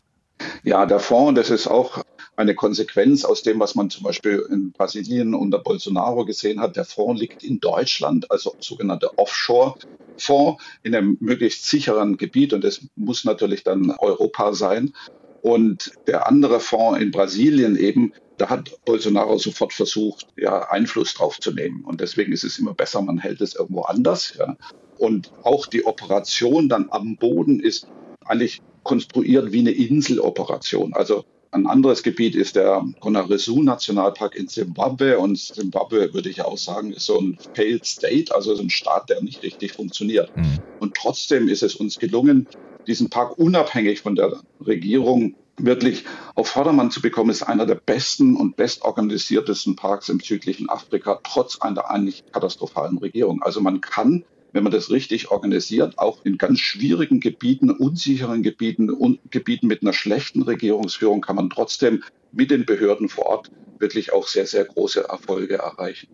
Ja, 0.62 0.86
der 0.86 1.00
Fonds, 1.00 1.38
das 1.38 1.50
ist 1.50 1.66
auch 1.66 2.02
eine 2.36 2.54
Konsequenz 2.54 3.24
aus 3.24 3.42
dem, 3.42 3.58
was 3.58 3.74
man 3.74 3.90
zum 3.90 4.04
Beispiel 4.04 4.46
in 4.50 4.70
Brasilien 4.70 5.34
unter 5.34 5.58
Bolsonaro 5.58 6.24
gesehen 6.24 6.60
hat. 6.60 6.76
Der 6.76 6.84
Fonds 6.84 7.20
liegt 7.20 7.42
in 7.42 7.58
Deutschland, 7.58 8.30
also 8.30 8.54
sogenannte 8.60 9.18
Offshore-Fonds 9.18 10.62
in 10.84 10.94
einem 10.94 11.16
möglichst 11.20 11.66
sicheren 11.66 12.16
Gebiet 12.16 12.52
und 12.52 12.62
das 12.62 12.80
muss 12.94 13.24
natürlich 13.24 13.64
dann 13.64 13.90
Europa 13.98 14.52
sein. 14.54 14.92
Und 15.42 15.92
der 16.06 16.26
andere 16.26 16.60
Fonds 16.60 17.00
in 17.00 17.10
Brasilien 17.10 17.76
eben, 17.76 18.12
da 18.38 18.48
hat 18.48 18.70
Bolsonaro 18.84 19.38
sofort 19.38 19.72
versucht, 19.72 20.26
ja, 20.36 20.70
Einfluss 20.70 21.14
drauf 21.14 21.38
zu 21.40 21.52
nehmen. 21.52 21.84
Und 21.84 22.00
deswegen 22.00 22.32
ist 22.32 22.44
es 22.44 22.58
immer 22.58 22.74
besser, 22.74 23.02
man 23.02 23.18
hält 23.18 23.40
es 23.40 23.54
irgendwo 23.54 23.82
anders. 23.82 24.34
Ja. 24.38 24.56
Und 24.98 25.32
auch 25.42 25.66
die 25.66 25.86
Operation 25.86 26.68
dann 26.68 26.88
am 26.90 27.16
Boden 27.16 27.60
ist 27.60 27.88
eigentlich 28.24 28.62
konstruiert 28.82 29.52
wie 29.52 29.60
eine 29.60 29.70
Inseloperation. 29.70 30.92
Also 30.94 31.24
ein 31.50 31.66
anderes 31.66 32.02
Gebiet 32.02 32.34
ist 32.34 32.56
der 32.56 32.84
Konaresu 33.00 33.62
Nationalpark 33.62 34.36
in 34.36 34.48
Zimbabwe. 34.48 35.18
Und 35.18 35.38
Zimbabwe, 35.38 36.12
würde 36.12 36.28
ich 36.28 36.42
auch 36.42 36.58
sagen, 36.58 36.92
ist 36.92 37.06
so 37.06 37.18
ein 37.18 37.38
failed 37.54 37.86
state, 37.86 38.34
also 38.34 38.56
ein 38.56 38.70
Staat, 38.70 39.08
der 39.08 39.22
nicht 39.22 39.42
richtig 39.42 39.72
funktioniert. 39.72 40.36
Mhm. 40.36 40.58
Und 40.78 40.94
trotzdem 40.94 41.48
ist 41.48 41.62
es 41.62 41.74
uns 41.74 41.98
gelungen, 41.98 42.46
diesen 42.88 43.10
Park 43.10 43.38
unabhängig 43.38 44.00
von 44.00 44.16
der 44.16 44.40
Regierung 44.60 45.36
wirklich 45.56 46.04
auf 46.34 46.48
Vordermann 46.48 46.90
zu 46.90 47.02
bekommen, 47.02 47.30
ist 47.30 47.42
einer 47.42 47.66
der 47.66 47.74
besten 47.74 48.36
und 48.36 48.56
bestorganisiertesten 48.56 49.76
Parks 49.76 50.08
im 50.08 50.20
südlichen 50.20 50.68
Afrika, 50.68 51.20
trotz 51.22 51.60
einer 51.60 51.90
eigentlich 51.90 52.24
katastrophalen 52.32 52.98
Regierung. 52.98 53.42
Also 53.42 53.60
man 53.60 53.80
kann, 53.80 54.24
wenn 54.52 54.62
man 54.62 54.72
das 54.72 54.90
richtig 54.90 55.30
organisiert, 55.30 55.98
auch 55.98 56.24
in 56.24 56.38
ganz 56.38 56.60
schwierigen 56.60 57.20
Gebieten, 57.20 57.70
unsicheren 57.70 58.42
Gebieten 58.42 58.90
und 58.90 59.20
Gebieten 59.30 59.66
mit 59.66 59.82
einer 59.82 59.92
schlechten 59.92 60.42
Regierungsführung, 60.42 61.20
kann 61.20 61.36
man 61.36 61.50
trotzdem 61.50 62.02
mit 62.32 62.50
den 62.50 62.64
Behörden 62.64 63.08
vor 63.08 63.26
Ort 63.26 63.50
wirklich 63.78 64.12
auch 64.12 64.26
sehr, 64.26 64.46
sehr 64.46 64.64
große 64.64 65.08
Erfolge 65.08 65.58
erreichen. 65.58 66.08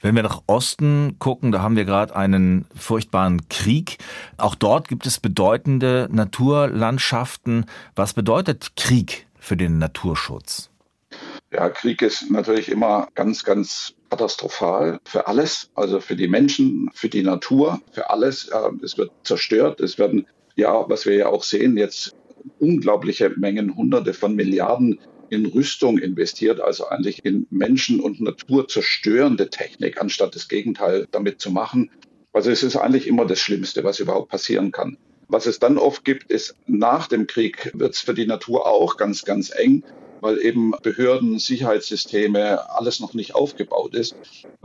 Wenn 0.00 0.16
wir 0.16 0.22
nach 0.22 0.42
Osten 0.46 1.16
gucken, 1.18 1.52
da 1.52 1.62
haben 1.62 1.76
wir 1.76 1.84
gerade 1.84 2.14
einen 2.16 2.66
furchtbaren 2.74 3.48
Krieg. 3.48 3.98
Auch 4.36 4.54
dort 4.54 4.88
gibt 4.88 5.06
es 5.06 5.20
bedeutende 5.20 6.08
Naturlandschaften. 6.10 7.66
Was 7.94 8.14
bedeutet 8.14 8.72
Krieg 8.76 9.26
für 9.38 9.56
den 9.56 9.78
Naturschutz? 9.78 10.70
Ja, 11.52 11.68
Krieg 11.68 12.02
ist 12.02 12.30
natürlich 12.30 12.68
immer 12.68 13.08
ganz, 13.14 13.44
ganz 13.44 13.94
katastrophal 14.10 14.98
für 15.04 15.26
alles, 15.26 15.70
also 15.74 16.00
für 16.00 16.16
die 16.16 16.28
Menschen, 16.28 16.90
für 16.92 17.08
die 17.08 17.22
Natur, 17.22 17.80
für 17.92 18.10
alles. 18.10 18.50
Es 18.82 18.98
wird 18.98 19.12
zerstört, 19.24 19.80
es 19.80 19.98
werden, 19.98 20.26
ja, 20.56 20.88
was 20.88 21.06
wir 21.06 21.14
ja 21.14 21.28
auch 21.28 21.44
sehen, 21.44 21.76
jetzt 21.76 22.12
unglaubliche 22.58 23.30
Mengen, 23.30 23.76
hunderte 23.76 24.12
von 24.12 24.34
Milliarden 24.34 24.98
in 25.30 25.46
Rüstung 25.46 25.98
investiert, 25.98 26.60
also 26.60 26.86
eigentlich 26.88 27.24
in 27.24 27.46
Menschen 27.50 28.00
und 28.00 28.20
Natur 28.20 28.66
zerstörende 28.66 29.48
Technik, 29.48 30.00
anstatt 30.00 30.34
das 30.34 30.48
Gegenteil 30.48 31.06
damit 31.12 31.40
zu 31.40 31.52
machen. 31.52 31.90
Also 32.32 32.50
es 32.50 32.62
ist 32.62 32.76
eigentlich 32.76 33.06
immer 33.06 33.26
das 33.26 33.38
Schlimmste, 33.38 33.84
was 33.84 34.00
überhaupt 34.00 34.30
passieren 34.30 34.72
kann. 34.72 34.98
Was 35.28 35.46
es 35.46 35.60
dann 35.60 35.78
oft 35.78 36.04
gibt, 36.04 36.32
ist 36.32 36.56
nach 36.66 37.06
dem 37.06 37.28
Krieg 37.28 37.70
wird 37.74 37.94
es 37.94 38.00
für 38.00 38.14
die 38.14 38.26
Natur 38.26 38.66
auch 38.66 38.96
ganz, 38.96 39.24
ganz 39.24 39.52
eng 39.54 39.84
weil 40.20 40.40
eben 40.40 40.72
Behörden, 40.82 41.38
Sicherheitssysteme, 41.38 42.70
alles 42.70 43.00
noch 43.00 43.14
nicht 43.14 43.34
aufgebaut 43.34 43.94
ist. 43.94 44.14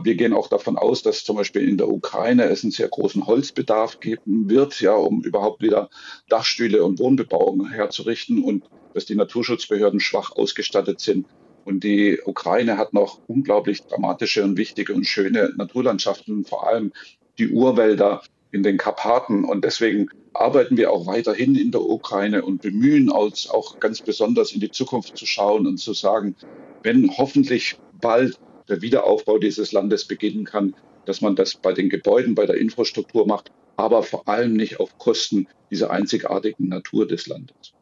Wir 0.02 0.14
gehen 0.14 0.32
auch 0.32 0.48
davon 0.48 0.76
aus, 0.76 1.02
dass 1.02 1.24
zum 1.24 1.36
Beispiel 1.36 1.68
in 1.68 1.78
der 1.78 1.88
Ukraine 1.88 2.44
es 2.44 2.62
einen 2.62 2.72
sehr 2.72 2.88
großen 2.88 3.26
Holzbedarf 3.26 4.00
geben 4.00 4.48
wird, 4.50 4.80
ja, 4.80 4.94
um 4.94 5.22
überhaupt 5.22 5.62
wieder 5.62 5.88
Dachstühle 6.28 6.84
und 6.84 6.98
Wohnbebauung 6.98 7.68
herzurichten 7.70 8.42
und 8.42 8.64
dass 8.94 9.06
die 9.06 9.14
Naturschutzbehörden 9.14 10.00
schwach 10.00 10.32
ausgestattet 10.32 11.00
sind. 11.00 11.26
Und 11.64 11.82
die 11.82 12.20
Ukraine 12.24 12.78
hat 12.78 12.92
noch 12.92 13.20
unglaublich 13.26 13.82
dramatische 13.82 14.44
und 14.44 14.56
wichtige 14.56 14.94
und 14.94 15.04
schöne 15.04 15.52
Naturlandschaften, 15.56 16.44
vor 16.44 16.68
allem 16.68 16.92
die 17.38 17.48
Urwälder 17.48 18.22
in 18.56 18.62
den 18.62 18.78
Karpaten. 18.78 19.44
Und 19.44 19.64
deswegen 19.64 20.08
arbeiten 20.32 20.76
wir 20.76 20.90
auch 20.90 21.06
weiterhin 21.06 21.54
in 21.54 21.70
der 21.70 21.82
Ukraine 21.82 22.42
und 22.42 22.62
bemühen 22.62 23.10
uns 23.10 23.48
auch 23.48 23.78
ganz 23.78 24.00
besonders 24.00 24.52
in 24.52 24.60
die 24.60 24.70
Zukunft 24.70 25.16
zu 25.16 25.26
schauen 25.26 25.66
und 25.66 25.76
zu 25.76 25.92
sagen, 25.92 26.34
wenn 26.82 27.10
hoffentlich 27.16 27.78
bald 28.00 28.38
der 28.68 28.82
Wiederaufbau 28.82 29.38
dieses 29.38 29.72
Landes 29.72 30.06
beginnen 30.06 30.44
kann, 30.44 30.74
dass 31.04 31.20
man 31.20 31.36
das 31.36 31.54
bei 31.54 31.72
den 31.72 31.88
Gebäuden, 31.88 32.34
bei 32.34 32.46
der 32.46 32.56
Infrastruktur 32.56 33.26
macht, 33.26 33.52
aber 33.76 34.02
vor 34.02 34.26
allem 34.26 34.54
nicht 34.54 34.80
auf 34.80 34.98
Kosten 34.98 35.46
dieser 35.70 35.90
einzigartigen 35.90 36.68
Natur 36.68 37.06
des 37.06 37.26
Landes. 37.26 37.74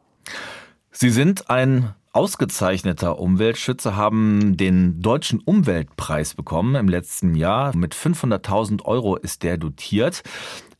Sie 0.91 1.09
sind 1.09 1.49
ein 1.49 1.93
ausgezeichneter 2.15 3.19
Umweltschützer, 3.19 3.97
haben 3.97 4.55
den 4.55 5.01
Deutschen 5.01 5.41
Umweltpreis 5.41 6.33
bekommen 6.33 6.75
im 6.75 6.87
letzten 6.87 7.35
Jahr. 7.35 7.75
Mit 7.75 7.93
500.000 7.93 8.85
Euro 8.85 9.17
ist 9.17 9.43
der 9.43 9.57
dotiert. 9.57 10.23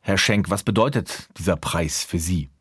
Herr 0.07 0.19
Schenk, 0.19 0.51
was 0.51 0.61
bedeutet 0.61 1.29
dieser 1.35 1.55
Preis 1.55 2.03
für 2.03 2.19
Sie? 2.19 2.51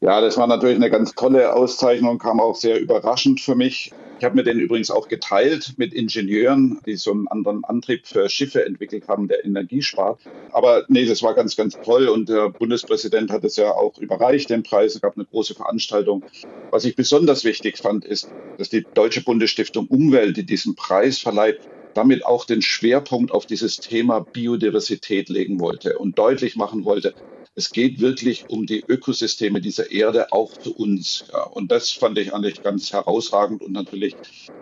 Ja, 0.00 0.20
das 0.20 0.36
war 0.36 0.46
natürlich 0.46 0.76
eine 0.76 0.88
ganz 0.88 1.12
tolle 1.16 1.52
Auszeichnung, 1.52 2.18
kam 2.18 2.38
auch 2.38 2.54
sehr 2.54 2.78
überraschend 2.78 3.40
für 3.40 3.56
mich. 3.56 3.90
Ich 4.20 4.24
habe 4.24 4.36
mir 4.36 4.44
den 4.44 4.60
übrigens 4.60 4.92
auch 4.92 5.08
geteilt 5.08 5.74
mit 5.76 5.92
Ingenieuren, 5.92 6.78
die 6.86 6.94
so 6.94 7.10
einen 7.10 7.26
anderen 7.26 7.64
Antrieb 7.64 8.06
für 8.06 8.28
Schiffe 8.28 8.64
entwickelt 8.64 9.08
haben, 9.08 9.26
der 9.26 9.44
Energie 9.44 9.82
spart. 9.82 10.20
Aber 10.52 10.84
nee, 10.86 11.04
das 11.04 11.20
war 11.24 11.34
ganz, 11.34 11.56
ganz 11.56 11.76
toll 11.82 12.06
und 12.06 12.28
der 12.28 12.50
Bundespräsident 12.50 13.32
hat 13.32 13.42
es 13.42 13.56
ja 13.56 13.72
auch 13.72 13.98
überreicht, 13.98 14.50
den 14.50 14.62
Preis. 14.62 14.94
Es 14.94 15.00
gab 15.00 15.16
eine 15.16 15.24
große 15.24 15.54
Veranstaltung. 15.54 16.22
Was 16.70 16.84
ich 16.84 16.94
besonders 16.94 17.42
wichtig 17.42 17.78
fand, 17.78 18.04
ist, 18.04 18.30
dass 18.56 18.68
die 18.68 18.86
Deutsche 18.94 19.24
Bundesstiftung 19.24 19.88
Umwelt, 19.88 20.36
die 20.36 20.46
diesen 20.46 20.76
Preis 20.76 21.18
verleiht, 21.18 21.58
damit 21.94 22.24
auch 22.24 22.44
den 22.44 22.62
Schwerpunkt 22.62 23.32
auf 23.32 23.46
dieses 23.46 23.80
Thema 23.80 24.26
Biodiversität 24.32 25.28
legen 25.28 25.60
wollte 25.60 25.98
und 25.98 26.18
deutlich 26.18 26.56
machen 26.56 26.84
wollte, 26.84 27.14
es 27.56 27.72
geht 27.72 28.00
wirklich 28.00 28.44
um 28.48 28.64
die 28.64 28.84
Ökosysteme 28.86 29.60
dieser 29.60 29.90
Erde, 29.90 30.32
auch 30.32 30.52
für 30.60 30.70
uns. 30.70 31.24
Ja, 31.32 31.42
und 31.42 31.70
das 31.70 31.90
fand 31.90 32.16
ich 32.18 32.32
eigentlich 32.32 32.62
ganz 32.62 32.92
herausragend 32.92 33.60
und 33.62 33.72
natürlich 33.72 34.14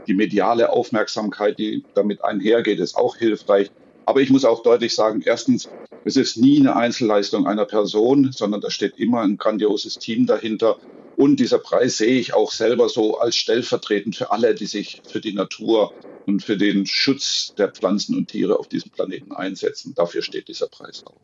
die 0.07 0.15
mediale 0.15 0.73
Aufmerksamkeit, 0.73 1.59
die 1.59 1.85
damit 1.95 2.25
einhergeht, 2.25 2.81
ist 2.81 2.97
auch 2.97 3.17
hilfreich. 3.17 3.69
Aber 4.07 4.23
ich 4.23 4.31
muss 4.31 4.47
auch 4.47 4.63
deutlich 4.63 4.95
sagen, 4.95 5.23
erstens, 5.25 5.69
es 6.05 6.17
ist 6.17 6.39
nie 6.39 6.59
eine 6.59 6.77
Einzelleistung 6.77 7.47
einer 7.47 7.67
Person, 7.67 8.33
sondern 8.33 8.63
da 8.63 8.71
steht 8.71 8.97
immer 8.97 9.21
ein 9.21 9.37
grandioses 9.37 9.99
Team 9.99 10.27
dahinter. 10.27 10.79
Und 11.17 11.41
dieser 11.41 11.59
Preis 11.59 11.99
sehe 11.99 12.19
ich 12.19 12.33
auch 12.33 12.53
selber 12.53 12.89
so 12.89 13.19
als 13.19 13.37
stellvertretend 13.37 14.17
für 14.17 14.31
alle, 14.31 14.55
die 14.55 14.67
sich 14.67 15.03
für 15.07 15.21
die 15.21 15.35
Natur 15.35 15.93
und 16.29 16.45
für 16.45 16.57
den 16.57 16.87
Schutz 16.87 17.55
der 17.57 17.69
Pflanzen 17.69 18.17
und 18.17 18.29
Tiere 18.29 18.59
auf 18.59 18.69
diesem 18.69 18.91
Planeten 18.91 19.33
einsetzen. 19.33 19.95
Dafür 19.97 20.23
steht 20.23 20.49
dieser 20.49 20.69
Preis 20.69 21.03
auch. 21.07 21.17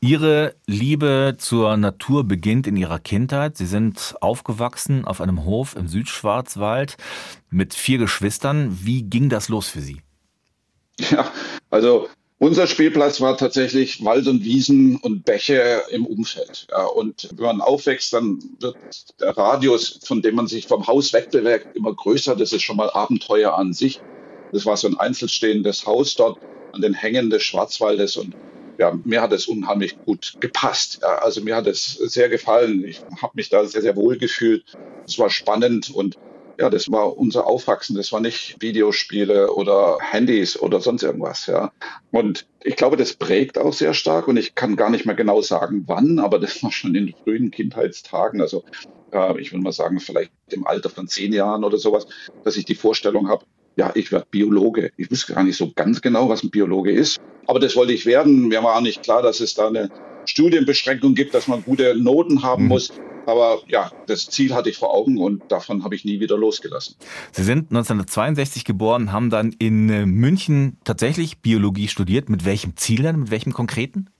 Ihre 0.00 0.54
Liebe 0.66 1.36
zur 1.38 1.76
Natur 1.76 2.24
beginnt 2.24 2.66
in 2.66 2.74
Ihrer 2.74 2.98
Kindheit. 2.98 3.58
Sie 3.58 3.66
sind 3.66 4.14
aufgewachsen 4.22 5.04
auf 5.04 5.20
einem 5.20 5.44
Hof 5.44 5.76
im 5.76 5.88
Südschwarzwald 5.88 6.96
mit 7.50 7.74
vier 7.74 7.98
Geschwistern. 7.98 8.78
Wie 8.82 9.02
ging 9.02 9.28
das 9.28 9.50
los 9.50 9.68
für 9.68 9.80
Sie? 9.80 10.00
Ja, 11.10 11.30
also 11.68 12.08
unser 12.38 12.66
Spielplatz 12.66 13.20
war 13.20 13.36
tatsächlich 13.36 14.02
Wald 14.02 14.26
und 14.26 14.42
Wiesen 14.42 14.96
und 14.96 15.26
Bäche 15.26 15.82
im 15.90 16.06
Umfeld. 16.06 16.66
Ja, 16.70 16.86
und 16.86 17.28
wenn 17.34 17.44
man 17.44 17.60
aufwächst, 17.60 18.14
dann 18.14 18.38
wird 18.58 18.76
der 19.20 19.36
Radius, 19.36 20.00
von 20.04 20.22
dem 20.22 20.36
man 20.36 20.46
sich 20.46 20.66
vom 20.66 20.86
Haus 20.86 21.12
wegbewegt, 21.12 21.76
immer 21.76 21.94
größer. 21.94 22.36
Das 22.36 22.54
ist 22.54 22.62
schon 22.62 22.76
mal 22.76 22.88
Abenteuer 22.88 23.52
an 23.52 23.74
sich. 23.74 24.00
Das 24.52 24.66
war 24.66 24.76
so 24.76 24.88
ein 24.88 24.98
einzelstehendes 24.98 25.86
Haus 25.86 26.14
dort 26.14 26.38
an 26.72 26.80
den 26.80 26.94
Hängen 26.94 27.30
des 27.30 27.42
Schwarzwaldes 27.42 28.16
und 28.16 28.34
ja, 28.78 28.98
mir 29.04 29.20
hat 29.20 29.32
es 29.32 29.46
unheimlich 29.46 29.98
gut 30.06 30.36
gepasst. 30.40 31.00
Ja, 31.02 31.18
also 31.18 31.42
mir 31.42 31.54
hat 31.54 31.66
es 31.66 31.94
sehr 31.94 32.30
gefallen. 32.30 32.82
Ich 32.84 33.02
habe 33.20 33.32
mich 33.34 33.50
da 33.50 33.64
sehr, 33.66 33.82
sehr 33.82 33.94
wohl 33.94 34.16
gefühlt. 34.16 34.64
Es 35.06 35.18
war 35.18 35.28
spannend 35.28 35.90
und 35.90 36.16
ja, 36.58 36.68
das 36.70 36.90
war 36.90 37.16
unser 37.16 37.46
Aufwachsen. 37.46 37.96
Das 37.96 38.12
war 38.12 38.20
nicht 38.20 38.56
Videospiele 38.60 39.52
oder 39.52 39.98
Handys 40.00 40.58
oder 40.58 40.80
sonst 40.80 41.02
irgendwas. 41.02 41.46
Ja. 41.46 41.72
Und 42.10 42.46
ich 42.62 42.76
glaube, 42.76 42.96
das 42.96 43.14
prägt 43.14 43.58
auch 43.58 43.72
sehr 43.72 43.94
stark 43.94 44.28
und 44.28 44.36
ich 44.36 44.54
kann 44.54 44.76
gar 44.76 44.90
nicht 44.90 45.06
mehr 45.06 45.14
genau 45.14 45.42
sagen, 45.42 45.84
wann, 45.86 46.18
aber 46.18 46.38
das 46.38 46.62
war 46.62 46.72
schon 46.72 46.94
in 46.94 47.14
frühen 47.24 47.50
Kindheitstagen. 47.50 48.40
Also 48.40 48.64
äh, 49.12 49.40
ich 49.40 49.52
würde 49.52 49.62
mal 49.62 49.72
sagen, 49.72 50.00
vielleicht 50.00 50.32
im 50.50 50.66
Alter 50.66 50.90
von 50.90 51.08
zehn 51.08 51.32
Jahren 51.32 51.64
oder 51.64 51.78
sowas, 51.78 52.06
dass 52.44 52.56
ich 52.56 52.64
die 52.64 52.74
Vorstellung 52.74 53.28
habe, 53.28 53.44
ja, 53.80 53.90
ich 53.94 54.12
werde 54.12 54.26
Biologe. 54.30 54.92
Ich 54.98 55.10
wusste 55.10 55.32
gar 55.32 55.42
nicht 55.42 55.56
so 55.56 55.72
ganz 55.74 56.02
genau, 56.02 56.28
was 56.28 56.42
ein 56.42 56.50
Biologe 56.50 56.92
ist. 56.92 57.18
Aber 57.46 57.58
das 57.58 57.76
wollte 57.76 57.94
ich 57.94 58.04
werden. 58.04 58.48
Mir 58.48 58.62
war 58.62 58.76
auch 58.76 58.82
nicht 58.82 59.02
klar, 59.02 59.22
dass 59.22 59.40
es 59.40 59.54
da 59.54 59.68
eine 59.68 59.88
Studienbeschränkung 60.26 61.14
gibt, 61.14 61.32
dass 61.32 61.48
man 61.48 61.64
gute 61.64 61.94
Noten 61.96 62.42
haben 62.42 62.64
mhm. 62.64 62.68
muss. 62.68 62.92
Aber 63.24 63.62
ja, 63.68 63.90
das 64.06 64.28
Ziel 64.28 64.52
hatte 64.54 64.68
ich 64.68 64.76
vor 64.76 64.92
Augen 64.92 65.16
und 65.16 65.50
davon 65.50 65.82
habe 65.82 65.94
ich 65.94 66.04
nie 66.04 66.20
wieder 66.20 66.36
losgelassen. 66.36 66.96
Sie 67.32 67.42
sind 67.42 67.70
1962 67.70 68.66
geboren, 68.66 69.12
haben 69.12 69.30
dann 69.30 69.54
in 69.58 69.88
äh, 69.88 70.04
München 70.04 70.76
tatsächlich 70.84 71.38
Biologie 71.38 71.88
studiert. 71.88 72.28
Mit 72.28 72.44
welchem 72.44 72.76
Ziel 72.76 73.02
dann? 73.02 73.20
Mit 73.20 73.30
welchem 73.30 73.54
konkreten? 73.54 74.10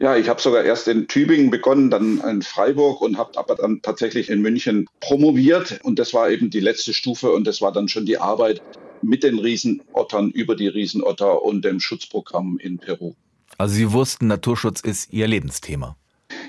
Ja, 0.00 0.16
ich 0.16 0.28
habe 0.28 0.40
sogar 0.40 0.64
erst 0.64 0.88
in 0.88 1.06
Tübingen 1.06 1.50
begonnen, 1.50 1.90
dann 1.90 2.20
in 2.20 2.42
Freiburg 2.42 3.00
und 3.00 3.16
habe 3.16 3.38
aber 3.38 3.54
dann 3.54 3.80
tatsächlich 3.82 4.30
in 4.30 4.42
München 4.42 4.86
promoviert. 5.00 5.80
Und 5.82 5.98
das 5.98 6.14
war 6.14 6.30
eben 6.30 6.50
die 6.50 6.60
letzte 6.60 6.92
Stufe 6.92 7.30
und 7.30 7.46
das 7.46 7.60
war 7.60 7.72
dann 7.72 7.88
schon 7.88 8.06
die 8.06 8.18
Arbeit 8.18 8.62
mit 9.02 9.22
den 9.22 9.38
Riesenottern 9.38 10.30
über 10.30 10.56
die 10.56 10.68
Riesenotter 10.68 11.42
und 11.42 11.64
dem 11.64 11.80
Schutzprogramm 11.80 12.58
in 12.58 12.78
Peru. 12.78 13.14
Also 13.58 13.74
Sie 13.74 13.92
wussten, 13.92 14.26
Naturschutz 14.26 14.80
ist 14.80 15.12
Ihr 15.12 15.28
Lebensthema. 15.28 15.96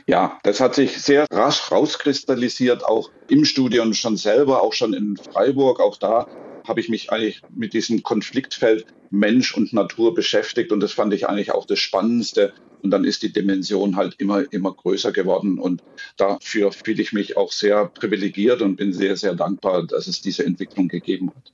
Ja, 0.07 0.39
das 0.43 0.59
hat 0.59 0.75
sich 0.75 1.01
sehr 1.01 1.25
rasch 1.31 1.71
rauskristallisiert, 1.71 2.85
auch 2.85 3.11
im 3.27 3.45
Studium 3.45 3.93
schon 3.93 4.17
selber, 4.17 4.61
auch 4.61 4.73
schon 4.73 4.93
in 4.93 5.17
Freiburg. 5.17 5.79
Auch 5.79 5.97
da 5.97 6.27
habe 6.67 6.79
ich 6.79 6.89
mich 6.89 7.11
eigentlich 7.11 7.41
mit 7.53 7.73
diesem 7.73 8.03
Konfliktfeld 8.03 8.85
Mensch 9.09 9.55
und 9.55 9.73
Natur 9.73 10.13
beschäftigt 10.13 10.71
und 10.71 10.79
das 10.79 10.91
fand 10.91 11.13
ich 11.13 11.27
eigentlich 11.27 11.51
auch 11.51 11.65
das 11.65 11.79
Spannendste. 11.79 12.53
Und 12.85 12.91
dann 12.91 13.03
ist 13.03 13.23
die 13.23 13.33
Dimension 13.33 13.95
halt 13.95 14.13
immer, 14.19 14.43
immer 14.53 14.71
größer 14.71 15.11
geworden 15.11 15.57
und 15.57 15.81
dafür 16.17 16.71
fühle 16.71 17.01
ich 17.01 17.13
mich 17.13 17.35
auch 17.35 17.51
sehr 17.51 17.87
privilegiert 17.87 18.61
und 18.61 18.75
bin 18.75 18.93
sehr, 18.93 19.17
sehr 19.17 19.33
dankbar, 19.33 19.87
dass 19.87 20.05
es 20.05 20.21
diese 20.21 20.45
Entwicklung 20.45 20.87
gegeben 20.87 21.31
hat. 21.35 21.51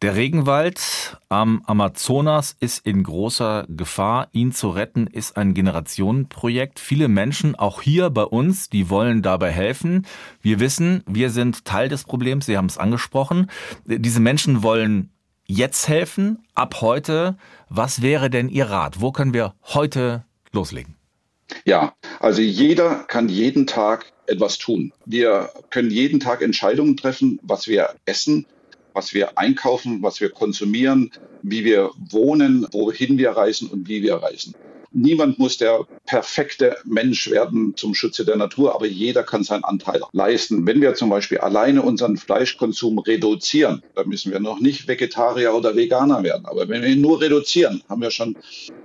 Der 0.00 0.16
Regenwald 0.16 1.18
am 1.28 1.62
Amazonas 1.66 2.56
ist 2.58 2.86
in 2.86 3.02
großer 3.02 3.66
Gefahr. 3.68 4.30
Ihn 4.32 4.52
zu 4.52 4.70
retten 4.70 5.08
ist 5.08 5.36
ein 5.36 5.52
Generationenprojekt. 5.52 6.80
Viele 6.80 7.08
Menschen, 7.08 7.54
auch 7.54 7.82
hier 7.82 8.08
bei 8.08 8.24
uns, 8.24 8.70
die 8.70 8.88
wollen 8.88 9.20
dabei 9.20 9.50
helfen. 9.50 10.06
Wir 10.40 10.58
wissen, 10.58 11.02
wir 11.06 11.28
sind 11.28 11.66
Teil 11.66 11.90
des 11.90 12.04
Problems. 12.04 12.46
Sie 12.46 12.56
haben 12.56 12.66
es 12.66 12.78
angesprochen. 12.78 13.50
Diese 13.84 14.20
Menschen 14.20 14.62
wollen 14.62 15.10
jetzt 15.52 15.88
helfen, 15.88 16.44
ab 16.54 16.80
heute. 16.80 17.36
Was 17.68 18.02
wäre 18.02 18.30
denn 18.30 18.48
Ihr 18.48 18.66
Rat? 18.66 19.00
Wo 19.00 19.12
können 19.12 19.34
wir 19.34 19.54
heute 19.64 20.24
loslegen? 20.52 20.96
Ja, 21.64 21.94
also 22.20 22.40
jeder 22.40 23.04
kann 23.04 23.28
jeden 23.28 23.66
Tag 23.66 24.06
etwas 24.26 24.58
tun. 24.58 24.92
Wir 25.04 25.50
können 25.70 25.90
jeden 25.90 26.20
Tag 26.20 26.40
Entscheidungen 26.40 26.96
treffen, 26.96 27.38
was 27.42 27.66
wir 27.66 27.94
essen, 28.06 28.46
was 28.94 29.12
wir 29.12 29.38
einkaufen, 29.38 30.02
was 30.02 30.20
wir 30.20 30.30
konsumieren, 30.30 31.10
wie 31.42 31.64
wir 31.64 31.90
wohnen, 31.98 32.66
wohin 32.72 33.18
wir 33.18 33.30
reisen 33.32 33.68
und 33.68 33.88
wie 33.88 34.02
wir 34.02 34.16
reisen. 34.16 34.54
Niemand 34.94 35.38
muss 35.38 35.56
der 35.56 35.86
perfekte 36.06 36.76
Mensch 36.84 37.30
werden 37.30 37.74
zum 37.76 37.94
Schutze 37.94 38.24
der 38.24 38.36
Natur, 38.36 38.74
aber 38.74 38.86
jeder 38.86 39.22
kann 39.22 39.42
seinen 39.42 39.64
Anteil 39.64 40.02
leisten. 40.12 40.66
Wenn 40.66 40.80
wir 40.80 40.94
zum 40.94 41.08
Beispiel 41.08 41.38
alleine 41.38 41.82
unseren 41.82 42.16
Fleischkonsum 42.16 42.98
reduzieren, 42.98 43.82
dann 43.94 44.08
müssen 44.08 44.32
wir 44.32 44.40
noch 44.40 44.60
nicht 44.60 44.88
Vegetarier 44.88 45.54
oder 45.54 45.76
Veganer 45.76 46.22
werden. 46.22 46.46
Aber 46.46 46.68
wenn 46.68 46.82
wir 46.82 46.88
ihn 46.88 47.00
nur 47.00 47.20
reduzieren, 47.20 47.82
haben 47.88 48.02
wir 48.02 48.10
schon 48.10 48.36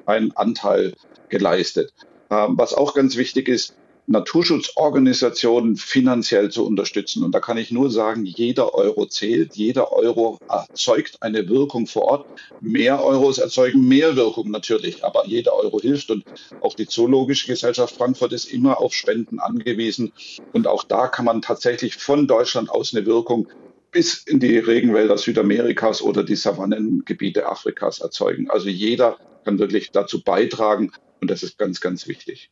einen 0.05 0.31
Anteil 0.31 0.93
geleistet. 1.29 1.93
Ähm, 2.29 2.57
was 2.57 2.73
auch 2.73 2.93
ganz 2.93 3.15
wichtig 3.17 3.47
ist, 3.47 3.75
Naturschutzorganisationen 4.09 5.75
finanziell 5.75 6.49
zu 6.49 6.65
unterstützen. 6.65 7.23
Und 7.23 7.35
da 7.35 7.41
kann 7.41 7.57
ich 7.57 7.71
nur 7.71 7.91
sagen, 7.91 8.23
jeder 8.25 8.73
Euro 8.73 9.05
zählt, 9.05 9.55
jeder 9.55 9.91
Euro 9.91 10.39
erzeugt 10.49 11.17
eine 11.21 11.49
Wirkung 11.49 11.87
vor 11.87 12.03
Ort. 12.03 12.25
Mehr 12.61 13.03
Euros 13.03 13.37
erzeugen 13.37 13.85
mehr 13.85 14.15
Wirkung 14.15 14.49
natürlich, 14.49 15.03
aber 15.03 15.25
jeder 15.27 15.53
Euro 15.55 15.81
hilft. 15.81 16.09
Und 16.09 16.23
auch 16.61 16.73
die 16.73 16.87
Zoologische 16.87 17.47
Gesellschaft 17.47 17.95
Frankfurt 17.95 18.31
ist 18.31 18.45
immer 18.45 18.79
auf 18.79 18.93
Spenden 18.93 19.39
angewiesen. 19.39 20.13
Und 20.53 20.67
auch 20.67 20.85
da 20.85 21.07
kann 21.07 21.25
man 21.25 21.41
tatsächlich 21.41 21.97
von 21.97 22.27
Deutschland 22.27 22.69
aus 22.69 22.95
eine 22.95 23.05
Wirkung 23.05 23.49
bis 23.91 24.23
in 24.23 24.39
die 24.39 24.57
Regenwälder 24.57 25.17
Südamerikas 25.17 26.01
oder 26.01 26.23
die 26.23 26.35
Savannengebiete 26.37 27.45
Afrikas 27.45 27.99
erzeugen. 27.99 28.49
Also 28.49 28.69
jeder 28.69 29.17
kann 29.43 29.59
wirklich 29.59 29.91
dazu 29.91 30.21
beitragen, 30.21 30.91
und 31.21 31.29
das 31.29 31.43
ist 31.43 31.57
ganz, 31.57 31.81
ganz 31.81 32.07
wichtig. 32.07 32.51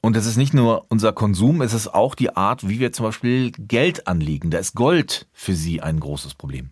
Und 0.00 0.16
es 0.16 0.26
ist 0.26 0.36
nicht 0.36 0.54
nur 0.54 0.86
unser 0.88 1.12
Konsum, 1.12 1.62
es 1.62 1.74
ist 1.74 1.88
auch 1.88 2.14
die 2.14 2.34
Art, 2.34 2.68
wie 2.68 2.80
wir 2.80 2.92
zum 2.92 3.06
Beispiel 3.06 3.52
Geld 3.52 4.06
anlegen. 4.06 4.50
Da 4.50 4.58
ist 4.58 4.74
Gold 4.74 5.26
für 5.32 5.54
Sie 5.54 5.80
ein 5.80 6.00
großes 6.00 6.34
Problem. 6.34 6.70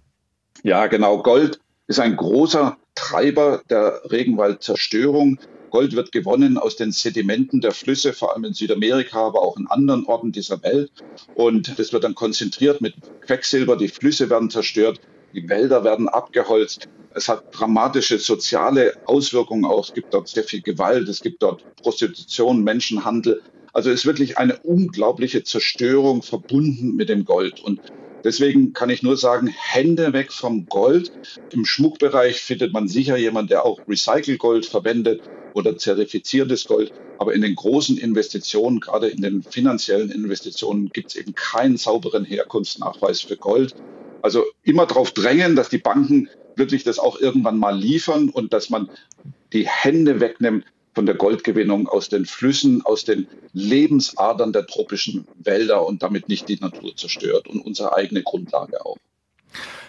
Ja, 0.62 0.86
genau. 0.86 1.22
Gold 1.22 1.60
ist 1.86 2.00
ein 2.00 2.16
großer 2.16 2.76
Treiber 2.94 3.62
der 3.70 4.00
Regenwaldzerstörung. 4.10 5.38
Gold 5.70 5.94
wird 5.94 6.12
gewonnen 6.12 6.58
aus 6.58 6.76
den 6.76 6.92
Sedimenten 6.92 7.60
der 7.60 7.72
Flüsse, 7.72 8.12
vor 8.12 8.32
allem 8.32 8.44
in 8.44 8.54
Südamerika, 8.54 9.26
aber 9.26 9.42
auch 9.42 9.56
in 9.56 9.66
anderen 9.66 10.06
Orten 10.06 10.32
dieser 10.32 10.62
Welt. 10.62 10.90
Und 11.34 11.78
das 11.78 11.92
wird 11.92 12.04
dann 12.04 12.14
konzentriert 12.14 12.80
mit 12.80 12.94
Quecksilber. 13.20 13.76
Die 13.76 13.88
Flüsse 13.88 14.30
werden 14.30 14.48
zerstört, 14.48 15.00
die 15.36 15.48
Wälder 15.48 15.84
werden 15.84 16.08
abgeholzt. 16.08 16.88
Es 17.14 17.28
hat 17.28 17.44
dramatische 17.52 18.18
soziale 18.18 18.94
Auswirkungen 19.04 19.64
auch. 19.64 19.84
Es 19.84 19.94
gibt 19.94 20.12
dort 20.12 20.28
sehr 20.28 20.44
viel 20.44 20.62
Gewalt, 20.62 21.08
es 21.08 21.20
gibt 21.20 21.42
dort 21.42 21.64
Prostitution, 21.76 22.64
Menschenhandel. 22.64 23.42
Also 23.72 23.90
es 23.90 24.00
ist 24.00 24.06
wirklich 24.06 24.38
eine 24.38 24.56
unglaubliche 24.60 25.44
Zerstörung 25.44 26.22
verbunden 26.22 26.96
mit 26.96 27.10
dem 27.10 27.26
Gold. 27.26 27.60
Und 27.60 27.80
deswegen 28.24 28.72
kann 28.72 28.88
ich 28.88 29.02
nur 29.02 29.18
sagen, 29.18 29.48
Hände 29.48 30.14
weg 30.14 30.32
vom 30.32 30.66
Gold. 30.66 31.12
Im 31.52 31.66
Schmuckbereich 31.66 32.40
findet 32.40 32.72
man 32.72 32.88
sicher 32.88 33.18
jemand, 33.18 33.50
der 33.50 33.66
auch 33.66 33.78
Recycle-Gold 33.86 34.64
verwendet 34.64 35.20
oder 35.52 35.76
zertifiziertes 35.76 36.64
Gold. 36.64 36.92
Aber 37.18 37.34
in 37.34 37.42
den 37.42 37.54
großen 37.54 37.98
Investitionen, 37.98 38.80
gerade 38.80 39.08
in 39.08 39.20
den 39.20 39.42
finanziellen 39.42 40.10
Investitionen, 40.10 40.88
gibt 40.88 41.10
es 41.10 41.16
eben 41.16 41.34
keinen 41.34 41.76
sauberen 41.76 42.24
Herkunftsnachweis 42.24 43.20
für 43.20 43.36
Gold. 43.36 43.74
Also 44.26 44.44
immer 44.64 44.86
darauf 44.86 45.12
drängen, 45.12 45.54
dass 45.54 45.68
die 45.68 45.78
Banken 45.78 46.28
wirklich 46.56 46.82
das 46.82 46.98
auch 46.98 47.20
irgendwann 47.20 47.60
mal 47.60 47.78
liefern 47.78 48.28
und 48.28 48.52
dass 48.52 48.70
man 48.70 48.90
die 49.52 49.68
Hände 49.68 50.18
wegnimmt 50.18 50.64
von 50.96 51.06
der 51.06 51.14
Goldgewinnung 51.14 51.86
aus 51.86 52.08
den 52.08 52.26
Flüssen, 52.26 52.82
aus 52.84 53.04
den 53.04 53.28
Lebensadern 53.52 54.52
der 54.52 54.66
tropischen 54.66 55.28
Wälder 55.38 55.86
und 55.86 56.02
damit 56.02 56.28
nicht 56.28 56.48
die 56.48 56.56
Natur 56.56 56.96
zerstört 56.96 57.46
und 57.46 57.60
unsere 57.64 57.94
eigene 57.94 58.24
Grundlage 58.24 58.84
auch. 58.84 58.96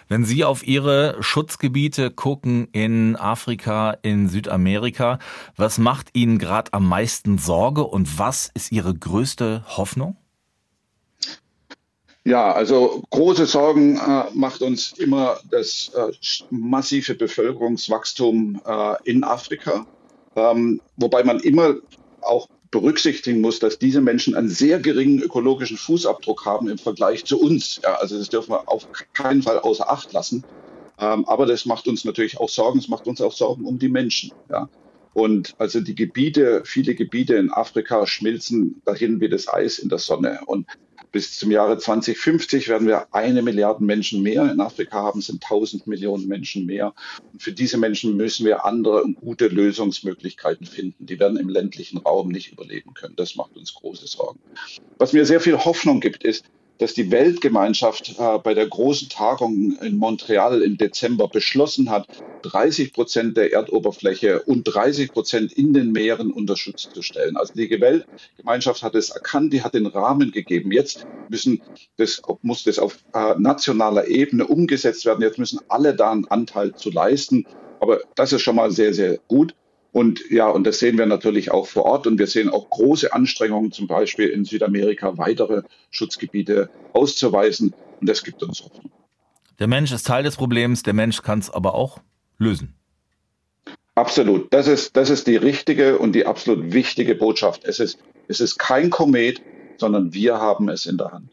Wenn 0.06 0.24
Sie 0.24 0.44
auf 0.44 0.64
Ihre 0.64 1.16
Schutzgebiete 1.18 2.12
gucken 2.12 2.68
in 2.70 3.16
Afrika, 3.16 3.98
in 4.02 4.28
Südamerika, 4.28 5.18
was 5.56 5.78
macht 5.78 6.10
Ihnen 6.12 6.38
gerade 6.38 6.72
am 6.74 6.88
meisten 6.88 7.38
Sorge 7.38 7.82
und 7.82 8.20
was 8.20 8.52
ist 8.54 8.70
Ihre 8.70 8.94
größte 8.94 9.64
Hoffnung? 9.66 10.16
Ja, 12.28 12.52
also 12.52 13.02
große 13.08 13.46
Sorgen 13.46 13.96
äh, 13.96 14.24
macht 14.34 14.60
uns 14.60 14.92
immer 14.92 15.38
das 15.50 15.90
äh, 15.94 16.12
massive 16.50 17.14
Bevölkerungswachstum 17.14 18.60
äh, 18.66 18.94
in 19.04 19.24
Afrika, 19.24 19.86
ähm, 20.36 20.82
wobei 20.98 21.24
man 21.24 21.40
immer 21.40 21.76
auch 22.20 22.50
berücksichtigen 22.70 23.40
muss, 23.40 23.60
dass 23.60 23.78
diese 23.78 24.02
Menschen 24.02 24.34
einen 24.34 24.50
sehr 24.50 24.78
geringen 24.78 25.22
ökologischen 25.22 25.78
Fußabdruck 25.78 26.44
haben 26.44 26.68
im 26.68 26.76
Vergleich 26.76 27.24
zu 27.24 27.40
uns. 27.40 27.80
Ja, 27.82 27.94
also 27.94 28.18
das 28.18 28.28
dürfen 28.28 28.50
wir 28.50 28.68
auf 28.68 28.86
keinen 29.14 29.42
Fall 29.42 29.60
außer 29.60 29.88
Acht 29.88 30.12
lassen. 30.12 30.44
Ähm, 31.00 31.24
aber 31.24 31.46
das 31.46 31.64
macht 31.64 31.88
uns 31.88 32.04
natürlich 32.04 32.38
auch 32.38 32.50
Sorgen. 32.50 32.78
Es 32.78 32.88
macht 32.88 33.06
uns 33.06 33.22
auch 33.22 33.32
Sorgen 33.32 33.64
um 33.64 33.78
die 33.78 33.88
Menschen. 33.88 34.32
Ja. 34.50 34.68
Und 35.14 35.54
also 35.56 35.80
die 35.80 35.94
Gebiete, 35.94 36.60
viele 36.66 36.94
Gebiete 36.94 37.36
in 37.36 37.50
Afrika 37.50 38.06
schmilzen 38.06 38.82
dahin 38.84 39.18
wie 39.22 39.30
das 39.30 39.48
Eis 39.48 39.78
in 39.78 39.88
der 39.88 39.98
Sonne. 39.98 40.40
Und 40.44 40.66
bis 41.12 41.38
zum 41.38 41.50
Jahre 41.50 41.78
2050 41.78 42.68
werden 42.68 42.86
wir 42.86 43.14
eine 43.14 43.42
Milliarde 43.42 43.84
Menschen 43.84 44.22
mehr 44.22 44.50
in 44.50 44.60
Afrika 44.60 45.02
haben, 45.02 45.20
sind 45.20 45.42
1000 45.42 45.86
Millionen 45.86 46.28
Menschen 46.28 46.66
mehr. 46.66 46.94
Und 47.32 47.42
für 47.42 47.52
diese 47.52 47.78
Menschen 47.78 48.16
müssen 48.16 48.44
wir 48.44 48.64
andere 48.64 49.02
und 49.02 49.16
gute 49.16 49.48
Lösungsmöglichkeiten 49.48 50.66
finden. 50.66 51.06
Die 51.06 51.18
werden 51.18 51.38
im 51.38 51.48
ländlichen 51.48 51.98
Raum 51.98 52.28
nicht 52.28 52.52
überleben 52.52 52.94
können. 52.94 53.16
Das 53.16 53.36
macht 53.36 53.56
uns 53.56 53.74
große 53.74 54.06
Sorgen. 54.06 54.38
Was 54.98 55.12
mir 55.12 55.24
sehr 55.24 55.40
viel 55.40 55.58
Hoffnung 55.58 56.00
gibt, 56.00 56.24
ist, 56.24 56.44
dass 56.78 56.94
die 56.94 57.10
Weltgemeinschaft 57.10 58.16
äh, 58.18 58.38
bei 58.38 58.54
der 58.54 58.66
großen 58.68 59.08
Tagung 59.08 59.76
in 59.82 59.96
Montreal 59.96 60.62
im 60.62 60.78
Dezember 60.78 61.28
beschlossen 61.28 61.90
hat, 61.90 62.06
30 62.42 62.92
Prozent 62.92 63.36
der 63.36 63.52
Erdoberfläche 63.52 64.42
und 64.42 64.64
30 64.64 65.12
Prozent 65.12 65.52
in 65.52 65.72
den 65.72 65.92
Meeren 65.92 66.32
unter 66.32 66.56
Schutz 66.56 66.88
zu 66.92 67.02
stellen. 67.02 67.36
Also 67.36 67.54
die 67.54 67.68
Weltgemeinschaft 67.80 68.82
hat 68.82 68.94
es 68.94 69.10
erkannt, 69.10 69.52
die 69.52 69.62
hat 69.62 69.74
den 69.74 69.86
Rahmen 69.86 70.30
gegeben. 70.30 70.72
Jetzt 70.72 71.06
müssen 71.28 71.62
das, 71.96 72.22
muss 72.42 72.64
das 72.64 72.78
auf 72.78 72.98
äh, 73.12 73.34
nationaler 73.38 74.06
Ebene 74.06 74.46
umgesetzt 74.46 75.04
werden. 75.04 75.22
Jetzt 75.22 75.38
müssen 75.38 75.60
alle 75.68 75.94
da 75.94 76.12
einen 76.12 76.26
Anteil 76.26 76.74
zu 76.74 76.90
leisten. 76.90 77.46
Aber 77.80 78.00
das 78.14 78.32
ist 78.32 78.42
schon 78.42 78.56
mal 78.56 78.70
sehr, 78.70 78.94
sehr 78.94 79.18
gut. 79.28 79.54
Und 79.92 80.20
ja, 80.30 80.48
und 80.48 80.64
das 80.64 80.78
sehen 80.78 80.98
wir 80.98 81.06
natürlich 81.06 81.50
auch 81.50 81.66
vor 81.66 81.84
Ort. 81.84 82.06
Und 82.06 82.18
wir 82.18 82.26
sehen 82.26 82.50
auch 82.50 82.68
große 82.70 83.12
Anstrengungen, 83.12 83.72
zum 83.72 83.86
Beispiel 83.86 84.28
in 84.28 84.44
Südamerika 84.44 85.16
weitere 85.16 85.62
Schutzgebiete 85.90 86.68
auszuweisen. 86.92 87.74
Und 88.00 88.08
das 88.08 88.22
gibt 88.22 88.42
uns 88.42 88.62
Hoffnung. 88.62 88.90
Der 89.58 89.66
Mensch 89.66 89.90
ist 89.90 90.06
Teil 90.06 90.22
des 90.22 90.36
Problems, 90.36 90.82
der 90.82 90.94
Mensch 90.94 91.22
kann 91.22 91.40
es 91.40 91.50
aber 91.50 91.74
auch 91.74 91.98
lösen. 92.38 92.74
Absolut. 93.96 94.52
Das 94.52 94.68
ist, 94.68 94.96
das 94.96 95.10
ist 95.10 95.26
die 95.26 95.36
richtige 95.36 95.98
und 95.98 96.12
die 96.12 96.26
absolut 96.26 96.72
wichtige 96.72 97.16
Botschaft. 97.16 97.64
Es 97.64 97.80
ist, 97.80 97.98
es 98.28 98.40
ist 98.40 98.58
kein 98.58 98.90
Komet, 98.90 99.42
sondern 99.78 100.14
wir 100.14 100.38
haben 100.38 100.68
es 100.68 100.86
in 100.86 100.98
der 100.98 101.10
Hand. 101.10 101.30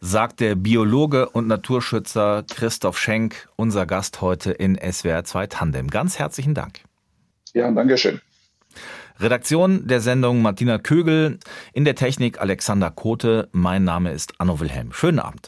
Sagt 0.00 0.40
der 0.40 0.54
Biologe 0.54 1.28
und 1.30 1.46
Naturschützer 1.46 2.44
Christoph 2.48 2.98
Schenk, 2.98 3.48
unser 3.56 3.86
Gast 3.86 4.20
heute 4.20 4.52
in 4.52 4.78
SWR 4.78 5.24
2 5.24 5.46
Tandem. 5.46 5.88
Ganz 5.88 6.18
herzlichen 6.18 6.54
Dank. 6.54 6.82
Ja, 7.54 7.70
danke 7.70 7.96
schön. 7.98 8.20
Redaktion 9.20 9.86
der 9.86 10.00
Sendung 10.00 10.42
Martina 10.42 10.78
Kögel, 10.78 11.38
in 11.72 11.84
der 11.84 11.96
Technik 11.96 12.40
Alexander 12.40 12.90
Kote. 12.90 13.48
Mein 13.52 13.84
Name 13.84 14.12
ist 14.12 14.34
Anno 14.38 14.60
Wilhelm. 14.60 14.92
Schönen 14.92 15.18
Abend. 15.18 15.46